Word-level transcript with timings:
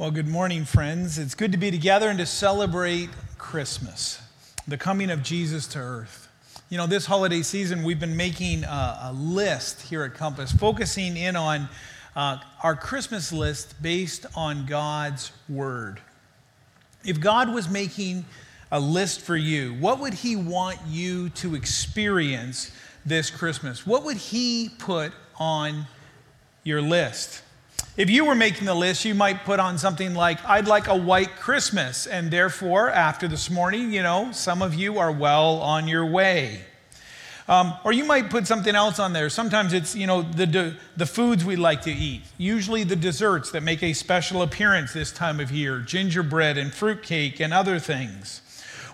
Well, 0.00 0.10
good 0.10 0.28
morning, 0.28 0.64
friends. 0.64 1.18
It's 1.18 1.34
good 1.34 1.52
to 1.52 1.58
be 1.58 1.70
together 1.70 2.08
and 2.08 2.18
to 2.20 2.24
celebrate 2.24 3.10
Christmas, 3.36 4.18
the 4.66 4.78
coming 4.78 5.10
of 5.10 5.22
Jesus 5.22 5.66
to 5.66 5.78
earth. 5.78 6.26
You 6.70 6.78
know, 6.78 6.86
this 6.86 7.04
holiday 7.04 7.42
season, 7.42 7.82
we've 7.82 8.00
been 8.00 8.16
making 8.16 8.64
a, 8.64 8.98
a 9.02 9.12
list 9.12 9.82
here 9.82 10.02
at 10.04 10.14
Compass, 10.14 10.52
focusing 10.52 11.18
in 11.18 11.36
on 11.36 11.68
uh, 12.16 12.38
our 12.62 12.74
Christmas 12.74 13.30
list 13.30 13.74
based 13.82 14.24
on 14.34 14.64
God's 14.64 15.32
Word. 15.50 16.00
If 17.04 17.20
God 17.20 17.52
was 17.52 17.68
making 17.68 18.24
a 18.72 18.80
list 18.80 19.20
for 19.20 19.36
you, 19.36 19.74
what 19.74 20.00
would 20.00 20.14
He 20.14 20.34
want 20.34 20.78
you 20.88 21.28
to 21.28 21.54
experience 21.54 22.74
this 23.04 23.28
Christmas? 23.28 23.86
What 23.86 24.04
would 24.04 24.16
He 24.16 24.70
put 24.78 25.12
on 25.38 25.84
your 26.64 26.80
list? 26.80 27.42
If 28.00 28.08
you 28.08 28.24
were 28.24 28.34
making 28.34 28.64
the 28.64 28.74
list, 28.74 29.04
you 29.04 29.14
might 29.14 29.44
put 29.44 29.60
on 29.60 29.76
something 29.76 30.14
like, 30.14 30.42
I'd 30.46 30.66
like 30.66 30.88
a 30.88 30.96
white 30.96 31.36
Christmas. 31.36 32.06
And 32.06 32.30
therefore, 32.30 32.88
after 32.88 33.28
this 33.28 33.50
morning, 33.50 33.92
you 33.92 34.02
know, 34.02 34.32
some 34.32 34.62
of 34.62 34.72
you 34.72 34.98
are 34.98 35.12
well 35.12 35.60
on 35.60 35.86
your 35.86 36.06
way. 36.06 36.62
Um, 37.46 37.74
or 37.84 37.92
you 37.92 38.06
might 38.06 38.30
put 38.30 38.46
something 38.46 38.74
else 38.74 38.98
on 38.98 39.12
there. 39.12 39.28
Sometimes 39.28 39.74
it's, 39.74 39.94
you 39.94 40.06
know, 40.06 40.22
the, 40.22 40.76
the 40.96 41.04
foods 41.04 41.44
we 41.44 41.56
like 41.56 41.82
to 41.82 41.92
eat. 41.92 42.22
Usually 42.38 42.84
the 42.84 42.96
desserts 42.96 43.50
that 43.50 43.62
make 43.62 43.82
a 43.82 43.92
special 43.92 44.40
appearance 44.40 44.94
this 44.94 45.12
time 45.12 45.38
of 45.38 45.52
year 45.52 45.80
gingerbread 45.80 46.56
and 46.56 46.72
fruitcake 46.72 47.38
and 47.38 47.52
other 47.52 47.78
things. 47.78 48.40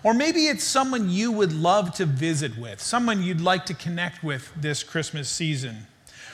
Or 0.03 0.13
maybe 0.13 0.47
it's 0.47 0.65
someone 0.65 1.09
you 1.09 1.31
would 1.31 1.53
love 1.53 1.93
to 1.93 2.05
visit 2.05 2.57
with, 2.57 2.81
someone 2.81 3.23
you'd 3.23 3.39
like 3.39 3.65
to 3.67 3.73
connect 3.73 4.21
with 4.21 4.51
this 4.57 4.83
Christmas 4.83 5.29
season 5.29 5.87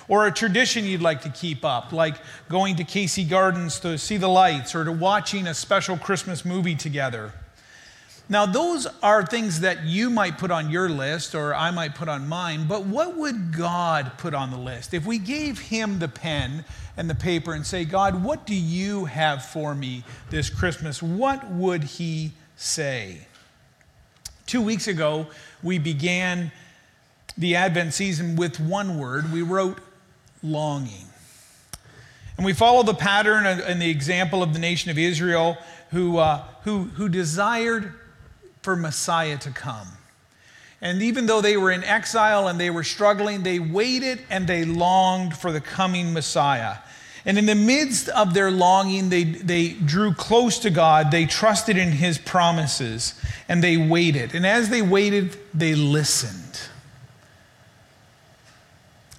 or 0.07 0.27
a 0.27 0.31
tradition 0.31 0.85
you'd 0.85 1.01
like 1.01 1.21
to 1.21 1.29
keep 1.29 1.63
up, 1.63 1.91
like 1.91 2.15
going 2.49 2.75
to 2.77 2.83
Casey 2.83 3.23
Gardens 3.23 3.79
to 3.81 3.97
see 3.97 4.17
the 4.17 4.27
lights 4.27 4.75
or 4.75 4.83
to 4.83 4.91
watching 4.91 5.47
a 5.47 5.53
special 5.53 5.97
Christmas 5.97 6.43
movie 6.43 6.75
together. 6.75 7.33
Now, 8.29 8.45
those 8.45 8.87
are 9.01 9.25
things 9.25 9.59
that 9.59 9.83
you 9.83 10.09
might 10.09 10.37
put 10.37 10.49
on 10.49 10.69
your 10.69 10.89
list 10.89 11.35
or 11.35 11.53
I 11.53 11.71
might 11.71 11.93
put 11.93 12.07
on 12.07 12.27
mine, 12.27 12.67
but 12.67 12.85
what 12.85 13.17
would 13.17 13.55
God 13.55 14.13
put 14.17 14.33
on 14.33 14.49
the 14.49 14.57
list? 14.57 14.93
If 14.93 15.05
we 15.05 15.17
gave 15.17 15.59
Him 15.59 15.99
the 15.99 16.07
pen 16.07 16.63
and 16.95 17.09
the 17.09 17.15
paper 17.15 17.53
and 17.53 17.65
say, 17.65 17.83
God, 17.83 18.23
what 18.23 18.45
do 18.45 18.55
you 18.55 19.05
have 19.05 19.45
for 19.45 19.75
me 19.75 20.03
this 20.29 20.49
Christmas? 20.49 21.03
What 21.03 21.49
would 21.51 21.83
He 21.83 22.31
say? 22.55 23.27
Two 24.45 24.61
weeks 24.61 24.87
ago, 24.87 25.27
we 25.61 25.77
began 25.77 26.51
the 27.37 27.55
Advent 27.55 27.93
season 27.93 28.35
with 28.35 28.59
one 28.59 28.97
word. 28.97 29.33
We 29.33 29.41
wrote 29.41 29.79
longing. 30.43 31.07
And 32.37 32.45
we 32.45 32.53
follow 32.53 32.83
the 32.83 32.93
pattern 32.93 33.45
and 33.45 33.81
the 33.81 33.89
example 33.89 34.43
of 34.43 34.53
the 34.53 34.59
nation 34.59 34.91
of 34.91 34.97
Israel 34.97 35.57
who, 35.91 36.17
uh, 36.17 36.43
who, 36.63 36.83
who 36.83 37.07
desired 37.07 37.93
for 38.61 38.75
Messiah 38.75 39.37
to 39.37 39.51
come. 39.51 39.87
And 40.81 41.01
even 41.01 41.27
though 41.27 41.39
they 41.39 41.55
were 41.55 41.71
in 41.71 41.83
exile 41.83 42.47
and 42.47 42.59
they 42.59 42.69
were 42.69 42.83
struggling, 42.83 43.43
they 43.43 43.59
waited 43.59 44.19
and 44.29 44.47
they 44.47 44.65
longed 44.65 45.37
for 45.37 45.51
the 45.51 45.61
coming 45.61 46.11
Messiah. 46.11 46.77
And 47.25 47.37
in 47.37 47.45
the 47.45 47.55
midst 47.55 48.09
of 48.09 48.33
their 48.33 48.51
longing, 48.51 49.07
they, 49.09 49.23
they 49.23 49.69
drew 49.69 50.13
close 50.13 50.59
to 50.59 50.69
God, 50.69 51.09
they 51.09 51.25
trusted 51.25 51.77
in 51.77 51.93
His 51.93 52.17
promises, 52.17 53.13
and 53.47 53.63
they 53.63 53.77
waited. 53.77 54.35
And 54.35 54.45
as 54.45 54.69
they 54.69 54.81
waited, 54.81 55.37
they 55.53 55.73
listened. 55.73 56.59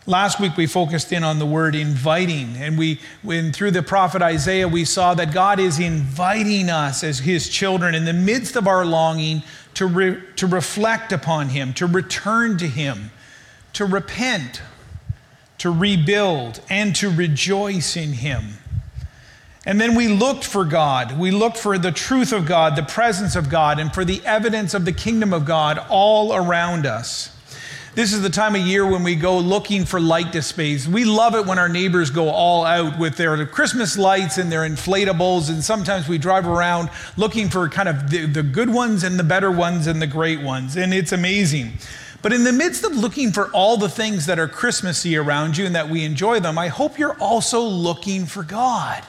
Last 0.06 0.38
week 0.38 0.58
we 0.58 0.66
focused 0.66 1.12
in 1.12 1.24
on 1.24 1.38
the 1.38 1.46
word 1.46 1.74
inviting, 1.74 2.56
and 2.58 2.76
we, 2.76 3.00
when 3.22 3.52
through 3.52 3.70
the 3.70 3.82
prophet 3.82 4.20
Isaiah, 4.20 4.68
we 4.68 4.84
saw 4.84 5.14
that 5.14 5.32
God 5.32 5.58
is 5.58 5.78
inviting 5.78 6.68
us 6.68 7.02
as 7.02 7.20
his 7.20 7.48
children 7.48 7.94
in 7.94 8.04
the 8.04 8.12
midst 8.12 8.54
of 8.54 8.68
our 8.68 8.84
longing 8.84 9.42
to, 9.74 9.86
re, 9.86 10.18
to 10.36 10.46
reflect 10.46 11.10
upon 11.10 11.48
him, 11.48 11.72
to 11.74 11.86
return 11.86 12.58
to 12.58 12.68
him, 12.68 13.12
to 13.72 13.86
repent, 13.86 14.60
to 15.56 15.70
rebuild, 15.70 16.60
and 16.68 16.94
to 16.96 17.08
rejoice 17.08 17.96
in 17.96 18.12
him. 18.12 18.58
And 19.64 19.80
then 19.80 19.94
we 19.94 20.08
looked 20.08 20.44
for 20.44 20.66
God. 20.66 21.18
We 21.18 21.30
looked 21.30 21.56
for 21.56 21.78
the 21.78 21.92
truth 21.92 22.30
of 22.30 22.44
God, 22.44 22.76
the 22.76 22.82
presence 22.82 23.34
of 23.36 23.48
God, 23.48 23.78
and 23.78 23.92
for 23.94 24.04
the 24.04 24.20
evidence 24.26 24.74
of 24.74 24.84
the 24.84 24.92
kingdom 24.92 25.32
of 25.32 25.46
God 25.46 25.78
all 25.88 26.34
around 26.34 26.84
us. 26.84 27.33
This 27.94 28.12
is 28.12 28.22
the 28.22 28.30
time 28.30 28.56
of 28.56 28.62
year 28.62 28.84
when 28.84 29.04
we 29.04 29.14
go 29.14 29.38
looking 29.38 29.84
for 29.84 30.00
light 30.00 30.32
displays. 30.32 30.88
We 30.88 31.04
love 31.04 31.36
it 31.36 31.46
when 31.46 31.60
our 31.60 31.68
neighbors 31.68 32.10
go 32.10 32.28
all 32.28 32.64
out 32.64 32.98
with 32.98 33.16
their 33.16 33.46
Christmas 33.46 33.96
lights 33.96 34.36
and 34.36 34.50
their 34.50 34.68
inflatables, 34.68 35.48
and 35.48 35.62
sometimes 35.62 36.08
we 36.08 36.18
drive 36.18 36.44
around 36.44 36.90
looking 37.16 37.48
for 37.48 37.68
kind 37.68 37.88
of 37.88 38.10
the, 38.10 38.26
the 38.26 38.42
good 38.42 38.68
ones 38.68 39.04
and 39.04 39.16
the 39.16 39.22
better 39.22 39.52
ones 39.52 39.86
and 39.86 40.02
the 40.02 40.08
great 40.08 40.40
ones, 40.40 40.76
and 40.76 40.92
it's 40.92 41.12
amazing. 41.12 41.74
But 42.20 42.32
in 42.32 42.42
the 42.42 42.52
midst 42.52 42.82
of 42.82 42.96
looking 42.96 43.30
for 43.30 43.48
all 43.52 43.76
the 43.76 43.88
things 43.88 44.26
that 44.26 44.40
are 44.40 44.48
Christmassy 44.48 45.16
around 45.16 45.56
you 45.56 45.64
and 45.64 45.76
that 45.76 45.88
we 45.88 46.04
enjoy 46.04 46.40
them, 46.40 46.58
I 46.58 46.66
hope 46.66 46.98
you're 46.98 47.16
also 47.20 47.60
looking 47.60 48.26
for 48.26 48.42
God. 48.42 49.04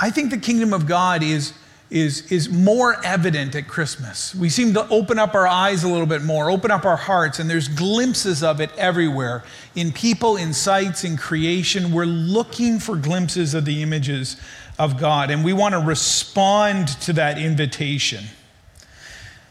I 0.00 0.10
think 0.10 0.32
the 0.32 0.38
kingdom 0.38 0.72
of 0.72 0.88
God 0.88 1.22
is 1.22 1.52
is, 1.90 2.30
is 2.30 2.48
more 2.48 3.04
evident 3.04 3.54
at 3.56 3.66
Christmas. 3.66 4.32
We 4.34 4.48
seem 4.48 4.74
to 4.74 4.88
open 4.88 5.18
up 5.18 5.34
our 5.34 5.46
eyes 5.46 5.82
a 5.82 5.88
little 5.88 6.06
bit 6.06 6.22
more, 6.22 6.48
open 6.48 6.70
up 6.70 6.84
our 6.84 6.96
hearts, 6.96 7.40
and 7.40 7.50
there's 7.50 7.66
glimpses 7.66 8.44
of 8.44 8.60
it 8.60 8.70
everywhere 8.76 9.42
in 9.74 9.90
people, 9.90 10.36
in 10.36 10.54
sights, 10.54 11.02
in 11.02 11.16
creation. 11.16 11.90
We're 11.90 12.04
looking 12.04 12.78
for 12.78 12.94
glimpses 12.94 13.54
of 13.54 13.64
the 13.64 13.82
images 13.82 14.36
of 14.78 14.98
God, 14.98 15.30
and 15.30 15.44
we 15.44 15.52
want 15.52 15.74
to 15.74 15.80
respond 15.80 16.88
to 17.02 17.12
that 17.14 17.38
invitation. 17.38 18.24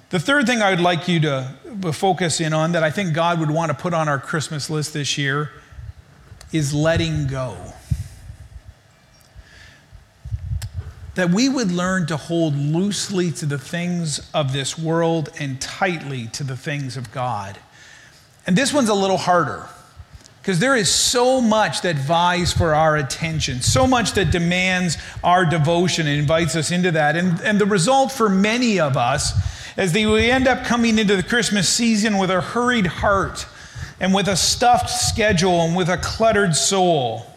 The 0.10 0.20
third 0.20 0.48
thing 0.48 0.62
I 0.62 0.72
would 0.72 0.82
like 0.82 1.08
you 1.08 1.20
to 1.20 1.56
focus 1.94 2.40
in 2.40 2.54
on 2.54 2.72
that 2.72 2.84
I 2.84 2.90
think 2.90 3.14
God 3.14 3.40
would 3.40 3.52
want 3.52 3.70
to 3.70 3.78
put 3.78 3.94
on 3.94 4.08
our 4.08 4.18
Christmas 4.18 4.70
list 4.70 4.94
this 4.94 5.18
year 5.18 5.52
is 6.52 6.74
letting 6.74 7.28
go. 7.28 7.56
That 11.20 11.32
we 11.32 11.50
would 11.50 11.72
learn 11.72 12.06
to 12.08 12.18
hold 12.18 12.56
loosely 12.56 13.32
to 13.32 13.46
the 13.46 13.58
things 13.58 14.20
of 14.34 14.54
this 14.54 14.78
world 14.78 15.30
and 15.40 15.60
tightly 15.60 16.28
to 16.28 16.44
the 16.44 16.56
things 16.56 16.96
of 16.96 17.12
God. 17.12 17.60
And 18.48 18.56
this 18.56 18.74
one's 18.74 18.90
a 18.90 18.94
little 18.94 19.18
harder 19.18 19.68
because 20.42 20.60
there 20.60 20.76
is 20.76 20.90
so 20.90 21.42
much 21.42 21.82
that 21.82 21.98
vies 21.98 22.54
for 22.54 22.74
our 22.74 22.96
attention, 22.96 23.62
so 23.62 23.86
much 23.86 24.14
that 24.14 24.32
demands 24.32 24.98
our 25.24 25.46
devotion 25.46 26.08
and 26.08 26.18
invites 26.18 26.56
us 26.56 26.72
into 26.72 26.92
that. 26.92 27.16
And, 27.16 27.40
and 27.42 27.60
the 27.60 27.66
result 27.66 28.12
for 28.12 28.30
many 28.30 28.80
of 28.80 28.96
us 28.98 29.34
is 29.78 29.92
that 29.94 30.06
we 30.08 30.32
end 30.32 30.48
up 30.48 30.64
coming 30.64 30.98
into 30.98 31.16
the 31.16 31.24
Christmas 31.24 31.70
season 31.70 32.18
with 32.18 32.32
a 32.32 32.42
hurried 32.42 32.88
heart 32.88 33.46
and 34.00 34.14
with 34.14 34.28
a 34.28 34.36
stuffed 34.36 34.90
schedule 34.90 35.62
and 35.62 35.76
with 35.76 35.90
a 35.90 35.98
cluttered 35.98 36.56
soul. 36.56 37.29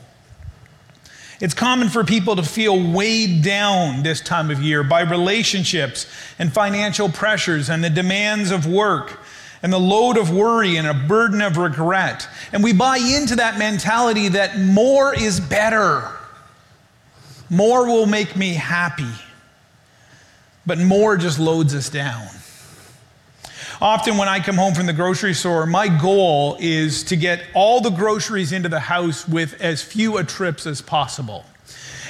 It's 1.43 1.55
common 1.55 1.89
for 1.89 2.05
people 2.05 2.37
to 2.37 2.45
feel 2.45 2.81
weighed 2.81 3.43
down 3.43 4.05
this 4.05 4.21
time 4.21 4.49
of 4.53 4.63
year 4.63 4.85
by 4.85 5.01
relationships 5.01 6.07
and 6.39 6.53
financial 6.53 7.09
pressures 7.09 7.69
and 7.69 7.83
the 7.83 7.91
demands 7.91 8.53
of 8.53 8.65
work 8.65 9.19
and 9.61 9.73
the 9.73 9.81
load 9.81 10.17
of 10.17 10.31
worry 10.31 10.77
and 10.77 10.87
a 10.87 10.95
burden 10.95 11.43
of 11.43 11.57
regret. 11.57 12.29
And 12.53 12.63
we 12.63 12.73
buy 12.73 12.99
into 12.99 13.35
that 13.35 13.59
mentality 13.59 14.29
that 14.29 14.61
more 14.61 15.13
is 15.13 15.41
better. 15.41 16.09
More 17.51 17.87
will 17.87 18.07
make 18.07 18.37
me 18.37 18.55
happy. 18.55 19.13
But 20.65 20.79
more 20.79 21.17
just 21.17 21.41
loads 21.41 21.75
us 21.75 21.89
down. 21.89 22.29
Often, 23.83 24.17
when 24.17 24.29
I 24.29 24.39
come 24.39 24.55
home 24.55 24.75
from 24.75 24.87
the 24.87 24.93
grocery 24.93 25.35
store, 25.35 25.67
my 25.67 25.89
goal 25.89 26.57
is 26.61 27.03
to 27.03 27.17
get 27.17 27.43
all 27.53 27.81
the 27.81 27.91
groceries 27.91 28.53
into 28.53 28.69
the 28.69 28.79
house 28.79 29.27
with 29.27 29.61
as 29.61 29.83
few 29.83 30.19
a 30.19 30.23
trips 30.23 30.69
as 30.69 30.81
possible. 30.81 31.45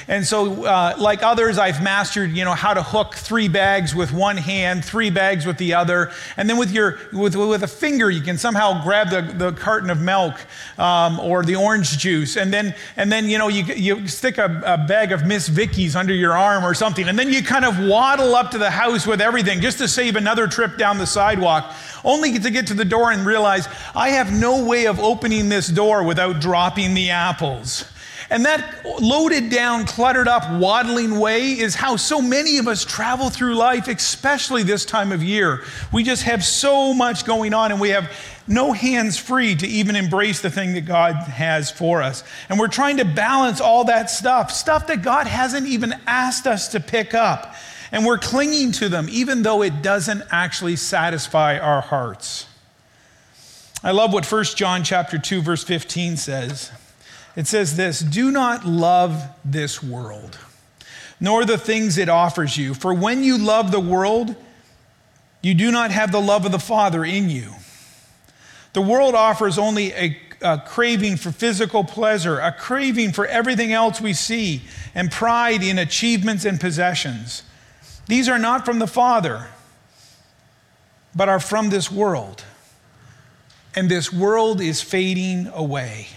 And 0.07 0.25
so, 0.25 0.65
uh, 0.65 0.95
like 0.99 1.23
others, 1.23 1.57
I've 1.57 1.81
mastered, 1.81 2.31
you 2.31 2.43
know, 2.43 2.53
how 2.53 2.73
to 2.73 2.83
hook 2.83 3.15
three 3.15 3.47
bags 3.47 3.95
with 3.95 4.11
one 4.11 4.37
hand, 4.37 4.83
three 4.83 5.09
bags 5.09 5.45
with 5.45 5.57
the 5.57 5.73
other, 5.73 6.11
and 6.35 6.49
then 6.49 6.57
with 6.57 6.71
your 6.71 6.99
with, 7.13 7.35
with 7.35 7.63
a 7.63 7.67
finger, 7.67 8.09
you 8.09 8.21
can 8.21 8.37
somehow 8.37 8.83
grab 8.83 9.09
the, 9.09 9.21
the 9.21 9.51
carton 9.53 9.89
of 9.89 10.01
milk 10.01 10.35
um, 10.77 11.19
or 11.19 11.43
the 11.43 11.55
orange 11.55 11.97
juice, 11.97 12.35
and 12.35 12.53
then 12.53 12.75
and 12.97 13.11
then 13.11 13.29
you 13.29 13.37
know 13.37 13.47
you 13.47 13.63
you 13.73 14.07
stick 14.07 14.37
a, 14.37 14.61
a 14.65 14.85
bag 14.85 15.11
of 15.11 15.25
Miss 15.25 15.47
Vickie's 15.47 15.95
under 15.95 16.13
your 16.13 16.33
arm 16.33 16.65
or 16.65 16.73
something, 16.73 17.07
and 17.07 17.17
then 17.17 17.29
you 17.29 17.41
kind 17.41 17.65
of 17.65 17.79
waddle 17.79 18.35
up 18.35 18.51
to 18.51 18.57
the 18.57 18.71
house 18.71 19.07
with 19.07 19.21
everything 19.21 19.61
just 19.61 19.77
to 19.77 19.87
save 19.87 20.15
another 20.15 20.47
trip 20.47 20.77
down 20.77 20.97
the 20.97 21.07
sidewalk, 21.07 21.73
only 22.03 22.37
to 22.37 22.49
get 22.49 22.67
to 22.67 22.73
the 22.73 22.85
door 22.85 23.11
and 23.11 23.25
realize 23.25 23.67
I 23.95 24.09
have 24.09 24.31
no 24.33 24.65
way 24.65 24.85
of 24.87 24.99
opening 24.99 25.49
this 25.49 25.67
door 25.67 26.03
without 26.03 26.41
dropping 26.41 26.93
the 26.93 27.11
apples. 27.11 27.85
And 28.33 28.45
that 28.45 28.83
loaded 28.99 29.51
down, 29.51 29.85
cluttered 29.85 30.27
up, 30.27 30.59
waddling 30.59 31.19
way 31.19 31.51
is 31.51 31.75
how 31.75 31.97
so 31.97 32.19
many 32.19 32.57
of 32.57 32.67
us 32.67 32.83
travel 32.83 33.29
through 33.29 33.53
life, 33.53 33.87
especially 33.87 34.63
this 34.63 34.85
time 34.85 35.11
of 35.11 35.21
year. 35.21 35.63
We 35.91 36.03
just 36.03 36.23
have 36.23 36.43
so 36.43 36.95
much 36.95 37.25
going 37.25 37.53
on 37.53 37.71
and 37.71 37.79
we 37.79 37.89
have 37.89 38.11
no 38.47 38.71
hands 38.71 39.19
free 39.19 39.53
to 39.57 39.67
even 39.67 39.95
embrace 39.95 40.41
the 40.41 40.49
thing 40.49 40.73
that 40.73 40.87
God 40.87 41.13
has 41.13 41.69
for 41.69 42.01
us. 42.01 42.23
And 42.49 42.57
we're 42.57 42.69
trying 42.69 42.97
to 42.97 43.05
balance 43.05 43.61
all 43.61 43.83
that 43.83 44.09
stuff, 44.09 44.51
stuff 44.51 44.87
that 44.87 45.03
God 45.03 45.27
hasn't 45.27 45.67
even 45.67 45.93
asked 46.07 46.47
us 46.47 46.69
to 46.69 46.79
pick 46.79 47.13
up. 47.13 47.53
And 47.91 48.03
we're 48.03 48.17
clinging 48.17 48.71
to 48.71 48.89
them, 48.89 49.09
even 49.11 49.43
though 49.43 49.61
it 49.61 49.83
doesn't 49.83 50.23
actually 50.31 50.77
satisfy 50.77 51.59
our 51.59 51.81
hearts. 51.81 52.47
I 53.83 53.91
love 53.91 54.11
what 54.11 54.25
1 54.25 54.43
John 54.55 54.83
chapter 54.83 55.19
2 55.19 55.43
verse 55.43 55.63
15 55.63 56.17
says. 56.17 56.71
It 57.35 57.47
says 57.47 57.75
this, 57.75 57.99
"Do 57.99 58.31
not 58.31 58.65
love 58.65 59.23
this 59.43 59.81
world, 59.81 60.37
nor 61.19 61.45
the 61.45 61.57
things 61.57 61.97
it 61.97 62.09
offers 62.09 62.57
you, 62.57 62.73
for 62.73 62.93
when 62.93 63.23
you 63.23 63.37
love 63.37 63.71
the 63.71 63.79
world, 63.79 64.35
you 65.41 65.53
do 65.53 65.71
not 65.71 65.91
have 65.91 66.11
the 66.11 66.21
love 66.21 66.45
of 66.45 66.51
the 66.51 66.59
Father 66.59 67.03
in 67.03 67.29
you." 67.29 67.55
The 68.73 68.81
world 68.81 69.13
offers 69.13 69.57
only 69.57 69.93
a, 69.93 70.17
a, 70.41 70.57
craving 70.57 71.17
for 71.17 71.31
physical 71.31 71.83
pleasure, 71.83 72.39
a 72.39 72.51
craving 72.51 73.13
for 73.13 73.25
everything 73.27 73.71
else 73.71 74.01
we 74.01 74.13
see, 74.13 74.63
and 74.95 75.11
pride 75.11 75.61
in 75.61 75.77
achievements 75.77 76.43
and 76.43 76.59
possessions. 76.59 77.43
These 78.07 78.27
are 78.27 78.39
not 78.39 78.65
from 78.65 78.79
the 78.79 78.87
Father, 78.87 79.47
but 81.15 81.29
are 81.29 81.39
from 81.39 81.69
this 81.69 81.91
world. 81.91 82.43
And 83.75 83.89
this 83.89 84.11
world 84.11 84.59
is 84.59 84.81
fading 84.81 85.51
away, 85.53 86.07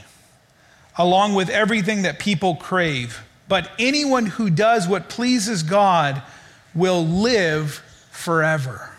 along 0.98 1.34
with 1.34 1.48
everything 1.50 2.02
that 2.02 2.18
people 2.18 2.56
crave. 2.56 3.20
But 3.48 3.70
anyone 3.78 4.26
who 4.26 4.50
does 4.50 4.88
what 4.88 5.08
pleases 5.08 5.62
God 5.62 6.22
will 6.74 7.04
live 7.04 7.82
forever. 8.10 8.90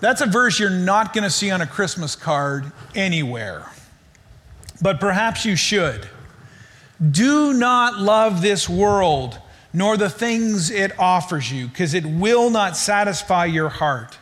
That's 0.00 0.20
a 0.20 0.26
verse 0.26 0.58
you're 0.58 0.70
not 0.70 1.12
going 1.12 1.24
to 1.24 1.30
see 1.30 1.50
on 1.50 1.60
a 1.60 1.66
Christmas 1.66 2.16
card 2.16 2.70
anywhere. 2.94 3.70
But 4.80 5.00
perhaps 5.00 5.44
you 5.44 5.56
should. 5.56 6.08
Do 7.10 7.52
not 7.52 7.98
love 7.98 8.42
this 8.42 8.68
world, 8.68 9.38
nor 9.72 9.96
the 9.96 10.10
things 10.10 10.70
it 10.70 10.98
offers 10.98 11.50
you, 11.50 11.68
because 11.68 11.94
it 11.94 12.04
will 12.04 12.50
not 12.50 12.76
satisfy 12.76 13.46
your 13.46 13.68
heart. 13.68 14.18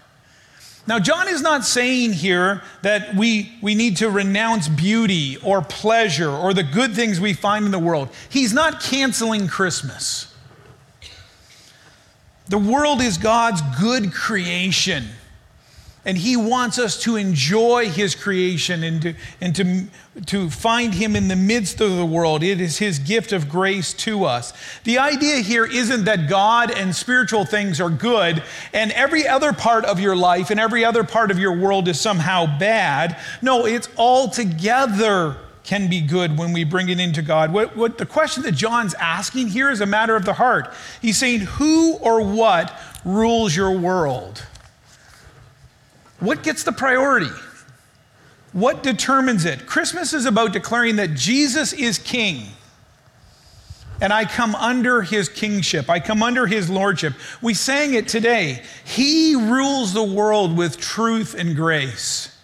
Now, 0.87 0.99
John 0.99 1.29
is 1.29 1.41
not 1.41 1.65
saying 1.65 2.13
here 2.13 2.63
that 2.83 3.15
we, 3.15 3.53
we 3.63 3.75
need 3.75 3.97
to 3.99 4.11
renounce 4.11 4.69
beauty 4.69 5.39
or 5.43 5.63
pleasure 5.63 6.31
or 6.31 6.53
the 6.53 6.63
good 6.63 6.95
things 6.95 7.19
we 7.19 7.33
find 7.33 7.65
in 7.65 7.71
the 7.71 7.79
world. 7.79 8.11
He's 8.29 8.53
not 8.53 8.83
canceling 8.83 9.49
Christmas. 9.49 10.35
The 12.49 12.59
world 12.59 13.01
is 13.01 13.17
God's 13.17 13.63
good 13.81 14.13
creation. 14.13 15.07
And 16.05 16.19
he 16.19 16.37
wants 16.37 16.79
us 16.79 17.01
to 17.03 17.17
enjoy 17.17 17.89
his 17.89 18.15
creation 18.15 18.83
and, 18.83 19.03
to, 19.03 19.15
and 19.41 19.57
to, 19.57 19.87
to 20.27 20.51
find 20.51 20.93
him 20.93 21.17
in 21.17 21.29
the 21.29 21.37
midst 21.37 21.81
of 21.81 21.97
the 21.97 22.05
world. 22.05 22.43
It 22.43 22.61
is 22.61 22.79
his 22.79 22.99
gift 22.99 23.33
of 23.33 23.49
grace 23.49 23.95
to 23.95 24.25
us. 24.25 24.53
The 24.85 24.99
idea 24.99 25.37
here 25.37 25.65
isn't 25.65 26.05
that 26.05 26.29
God 26.29 26.71
and 26.71 26.95
spiritual 26.95 27.47
things 27.47 27.81
are 27.81 27.89
good 27.89 28.43
and 28.75 28.93
every 28.93 29.27
other 29.27 29.55
part 29.55 29.87
of 29.87 29.99
your 29.99 30.15
life 30.15 30.51
and 30.51 30.61
every 30.61 30.85
other 30.85 31.05
part 31.05 31.31
of 31.31 31.39
your 31.39 31.57
world 31.57 31.89
is 31.89 31.99
somehow 31.99 32.59
bad. 32.59 33.19
No, 33.41 33.65
it's 33.65 33.89
all 33.97 34.29
together 34.29 35.39
can 35.65 35.89
be 35.89 36.03
good 36.03 36.37
when 36.37 36.53
we 36.53 36.63
bring 36.63 36.91
it 36.91 37.01
into 37.01 37.23
God. 37.23 37.53
What, 37.53 37.75
what 37.75 37.97
the 37.97 38.07
question 38.07 38.43
that 38.43 38.53
John's 38.53 38.93
asking 38.95 39.49
here 39.49 39.71
is 39.71 39.81
a 39.81 39.87
matter 39.87 40.15
of 40.15 40.27
the 40.27 40.35
heart. 40.35 40.73
He's 41.01 41.17
saying, 41.17 41.41
Who 41.41 41.95
or 41.95 42.23
what 42.23 42.79
rules 43.05 43.57
your 43.57 43.71
world? 43.71 44.47
What 46.25 46.43
gets 46.43 46.65
the 46.65 46.73
priority? 46.73 47.31
What 48.53 48.83
determines 48.83 49.45
it? 49.45 49.67
Christmas 49.67 50.15
is 50.15 50.25
about 50.25 50.53
declaring 50.53 50.97
that 50.97 51.15
Jesus 51.15 51.73
is 51.73 51.99
king. 51.99 52.47
And 54.01 54.13
I 54.13 54.25
come 54.25 54.55
under 54.55 55.03
his 55.03 55.29
kingship. 55.29 55.91
I 55.91 56.01
come 56.01 56.23
under 56.23 56.47
his 56.47 56.71
lordship. 56.71 57.13
We 57.43 57.53
sang 57.53 57.95
it 57.95 58.09
today. 58.09 58.63
He 58.85 59.35
rules 59.35 59.93
the 59.93 60.03
world 60.03 60.57
with 60.57 60.79
truth 60.79 61.35
and 61.35 61.55
grace. 61.55 62.37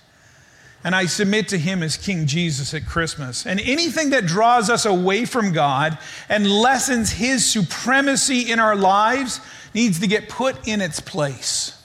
And 0.84 0.94
I 0.94 1.06
submit 1.06 1.48
to 1.48 1.58
him 1.58 1.82
as 1.82 1.96
King 1.96 2.26
Jesus 2.26 2.72
at 2.74 2.86
Christmas. 2.86 3.46
And 3.46 3.60
anything 3.60 4.10
that 4.10 4.26
draws 4.26 4.70
us 4.70 4.84
away 4.84 5.24
from 5.24 5.52
God 5.52 5.98
and 6.28 6.50
lessens 6.50 7.12
his 7.12 7.44
supremacy 7.44 8.50
in 8.50 8.58
our 8.58 8.76
lives 8.76 9.40
needs 9.74 10.00
to 10.00 10.06
get 10.06 10.28
put 10.28 10.66
in 10.66 10.80
its 10.80 11.00
place. 11.00 11.79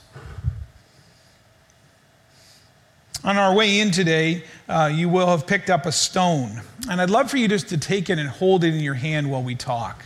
On 3.26 3.38
our 3.38 3.56
way 3.56 3.80
in 3.80 3.90
today, 3.90 4.44
uh, 4.70 4.92
you 4.94 5.10
will 5.10 5.26
have 5.26 5.48
picked 5.48 5.72
up 5.72 5.88
a 5.88 5.92
stone. 5.92 6.62
And 6.88 7.02
I'd 7.02 7.10
love 7.10 7.32
for 7.32 7.38
you 7.38 7.48
just 7.48 7.68
to 7.70 7.78
take 7.78 8.12
it 8.12 8.20
and 8.20 8.30
hold 8.30 8.64
it 8.64 8.72
in 8.72 8.82
your 8.82 8.94
hand 8.94 9.32
while 9.32 9.42
we 9.42 9.56
talk. 9.56 10.06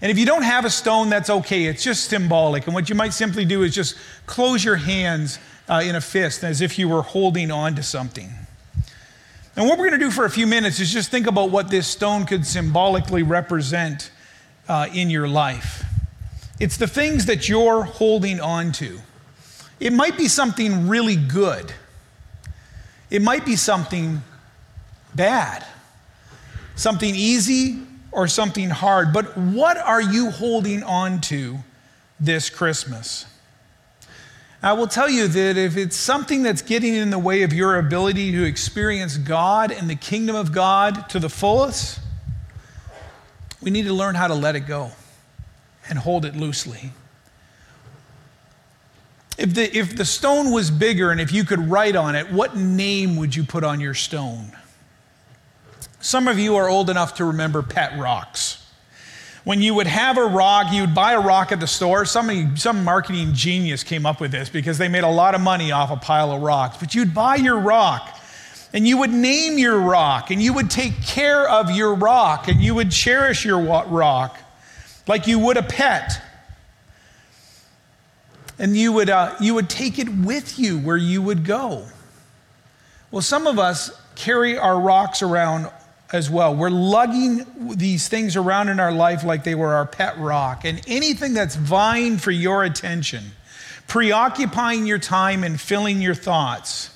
And 0.00 0.10
if 0.10 0.18
you 0.18 0.24
don't 0.24 0.44
have 0.44 0.64
a 0.64 0.70
stone, 0.70 1.10
that's 1.10 1.28
okay. 1.28 1.66
It's 1.66 1.84
just 1.84 2.08
symbolic. 2.08 2.64
And 2.64 2.74
what 2.74 2.88
you 2.88 2.94
might 2.94 3.12
simply 3.12 3.44
do 3.44 3.62
is 3.62 3.74
just 3.74 3.94
close 4.24 4.64
your 4.64 4.76
hands 4.76 5.38
uh, 5.68 5.82
in 5.84 5.96
a 5.96 6.00
fist 6.00 6.42
as 6.42 6.62
if 6.62 6.78
you 6.78 6.88
were 6.88 7.02
holding 7.02 7.50
on 7.50 7.74
to 7.74 7.82
something. 7.82 8.30
And 9.54 9.68
what 9.68 9.78
we're 9.78 9.88
going 9.88 10.00
to 10.00 10.06
do 10.06 10.10
for 10.10 10.24
a 10.24 10.30
few 10.30 10.46
minutes 10.46 10.80
is 10.80 10.90
just 10.90 11.10
think 11.10 11.26
about 11.26 11.50
what 11.50 11.68
this 11.68 11.86
stone 11.86 12.24
could 12.24 12.46
symbolically 12.46 13.22
represent 13.22 14.10
uh, 14.66 14.88
in 14.94 15.10
your 15.10 15.28
life. 15.28 15.84
It's 16.58 16.78
the 16.78 16.86
things 16.86 17.26
that 17.26 17.50
you're 17.50 17.82
holding 17.82 18.40
on 18.40 18.72
to. 18.72 18.98
It 19.78 19.92
might 19.92 20.16
be 20.16 20.26
something 20.26 20.88
really 20.88 21.16
good. 21.16 21.74
It 23.10 23.22
might 23.22 23.44
be 23.44 23.56
something 23.56 24.22
bad, 25.14 25.66
something 26.76 27.14
easy 27.14 27.82
or 28.12 28.28
something 28.28 28.70
hard, 28.70 29.12
but 29.12 29.36
what 29.36 29.76
are 29.76 30.00
you 30.00 30.30
holding 30.30 30.82
on 30.82 31.20
to 31.22 31.58
this 32.18 32.50
Christmas? 32.50 33.26
I 34.62 34.74
will 34.74 34.86
tell 34.86 35.08
you 35.08 35.26
that 35.26 35.56
if 35.56 35.76
it's 35.76 35.96
something 35.96 36.42
that's 36.42 36.60
getting 36.60 36.94
in 36.94 37.10
the 37.10 37.18
way 37.18 37.42
of 37.42 37.52
your 37.52 37.78
ability 37.78 38.30
to 38.32 38.44
experience 38.44 39.16
God 39.16 39.72
and 39.72 39.88
the 39.88 39.94
kingdom 39.94 40.36
of 40.36 40.52
God 40.52 41.08
to 41.10 41.18
the 41.18 41.30
fullest, 41.30 41.98
we 43.62 43.70
need 43.70 43.84
to 43.84 43.94
learn 43.94 44.14
how 44.14 44.26
to 44.26 44.34
let 44.34 44.56
it 44.56 44.60
go 44.60 44.92
and 45.88 45.98
hold 45.98 46.24
it 46.24 46.36
loosely. 46.36 46.92
If 49.40 49.54
the, 49.54 49.74
if 49.74 49.96
the 49.96 50.04
stone 50.04 50.52
was 50.52 50.70
bigger 50.70 51.10
and 51.10 51.18
if 51.18 51.32
you 51.32 51.44
could 51.44 51.70
write 51.70 51.96
on 51.96 52.14
it, 52.14 52.30
what 52.30 52.58
name 52.58 53.16
would 53.16 53.34
you 53.34 53.42
put 53.42 53.64
on 53.64 53.80
your 53.80 53.94
stone? 53.94 54.52
Some 56.00 56.28
of 56.28 56.38
you 56.38 56.56
are 56.56 56.68
old 56.68 56.90
enough 56.90 57.14
to 57.14 57.24
remember 57.24 57.62
pet 57.62 57.98
rocks. 57.98 58.70
When 59.44 59.62
you 59.62 59.72
would 59.72 59.86
have 59.86 60.18
a 60.18 60.26
rock, 60.26 60.70
you 60.70 60.82
would 60.82 60.94
buy 60.94 61.14
a 61.14 61.20
rock 61.20 61.52
at 61.52 61.60
the 61.60 61.66
store. 61.66 62.04
Somebody, 62.04 62.54
some 62.56 62.84
marketing 62.84 63.32
genius 63.32 63.82
came 63.82 64.04
up 64.04 64.20
with 64.20 64.30
this 64.30 64.50
because 64.50 64.76
they 64.76 64.88
made 64.88 65.04
a 65.04 65.10
lot 65.10 65.34
of 65.34 65.40
money 65.40 65.72
off 65.72 65.90
a 65.90 65.96
pile 65.96 66.32
of 66.32 66.42
rocks. 66.42 66.76
But 66.76 66.94
you'd 66.94 67.14
buy 67.14 67.36
your 67.36 67.58
rock 67.58 68.20
and 68.74 68.86
you 68.86 68.98
would 68.98 69.10
name 69.10 69.56
your 69.56 69.80
rock 69.80 70.30
and 70.30 70.42
you 70.42 70.52
would 70.52 70.70
take 70.70 71.02
care 71.02 71.48
of 71.48 71.70
your 71.70 71.94
rock 71.94 72.46
and 72.48 72.60
you 72.60 72.74
would 72.74 72.90
cherish 72.90 73.46
your 73.46 73.58
rock 73.58 74.36
like 75.08 75.26
you 75.26 75.38
would 75.38 75.56
a 75.56 75.62
pet 75.62 76.20
and 78.60 78.76
you 78.76 78.92
would, 78.92 79.08
uh, 79.08 79.34
you 79.40 79.54
would 79.54 79.70
take 79.70 79.98
it 79.98 80.08
with 80.08 80.58
you 80.58 80.78
where 80.78 80.98
you 80.98 81.22
would 81.22 81.46
go. 81.46 81.86
Well, 83.10 83.22
some 83.22 83.46
of 83.46 83.58
us 83.58 83.90
carry 84.14 84.58
our 84.58 84.78
rocks 84.78 85.22
around 85.22 85.70
as 86.12 86.28
well. 86.28 86.54
We're 86.54 86.68
lugging 86.68 87.46
these 87.76 88.08
things 88.08 88.36
around 88.36 88.68
in 88.68 88.78
our 88.78 88.92
life 88.92 89.24
like 89.24 89.44
they 89.44 89.54
were 89.54 89.72
our 89.72 89.86
pet 89.86 90.18
rock. 90.18 90.66
And 90.66 90.82
anything 90.86 91.32
that's 91.32 91.56
vying 91.56 92.18
for 92.18 92.30
your 92.30 92.62
attention, 92.62 93.24
preoccupying 93.88 94.86
your 94.86 94.98
time 94.98 95.42
and 95.42 95.58
filling 95.58 96.02
your 96.02 96.14
thoughts, 96.14 96.90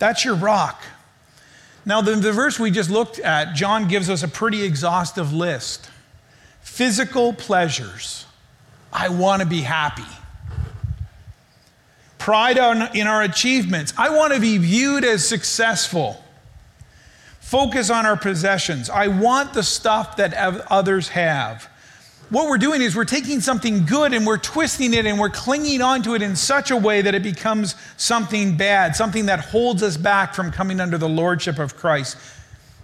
that's 0.00 0.24
your 0.24 0.34
rock. 0.34 0.82
Now, 1.84 2.00
the, 2.00 2.16
the 2.16 2.32
verse 2.32 2.58
we 2.58 2.72
just 2.72 2.90
looked 2.90 3.20
at, 3.20 3.54
John 3.54 3.86
gives 3.86 4.10
us 4.10 4.24
a 4.24 4.28
pretty 4.28 4.64
exhaustive 4.64 5.32
list. 5.32 5.88
Physical 6.60 7.32
pleasures. 7.32 8.26
I 8.92 9.10
want 9.10 9.42
to 9.42 9.46
be 9.46 9.60
happy 9.60 10.02
pride 12.26 12.58
in 12.96 13.06
our 13.06 13.22
achievements. 13.22 13.94
I 13.96 14.10
want 14.10 14.34
to 14.34 14.40
be 14.40 14.58
viewed 14.58 15.04
as 15.04 15.24
successful. 15.24 16.20
Focus 17.38 17.88
on 17.88 18.04
our 18.04 18.16
possessions. 18.16 18.90
I 18.90 19.06
want 19.06 19.54
the 19.54 19.62
stuff 19.62 20.16
that 20.16 20.34
others 20.68 21.10
have. 21.10 21.68
What 22.30 22.48
we're 22.48 22.58
doing 22.58 22.82
is 22.82 22.96
we're 22.96 23.04
taking 23.04 23.40
something 23.40 23.86
good 23.86 24.12
and 24.12 24.26
we're 24.26 24.38
twisting 24.38 24.92
it 24.92 25.06
and 25.06 25.20
we're 25.20 25.30
clinging 25.30 25.80
onto 25.80 26.16
it 26.16 26.22
in 26.22 26.34
such 26.34 26.72
a 26.72 26.76
way 26.76 27.00
that 27.00 27.14
it 27.14 27.22
becomes 27.22 27.76
something 27.96 28.56
bad, 28.56 28.96
something 28.96 29.26
that 29.26 29.38
holds 29.38 29.84
us 29.84 29.96
back 29.96 30.34
from 30.34 30.50
coming 30.50 30.80
under 30.80 30.98
the 30.98 31.08
lordship 31.08 31.60
of 31.60 31.76
Christ. 31.76 32.16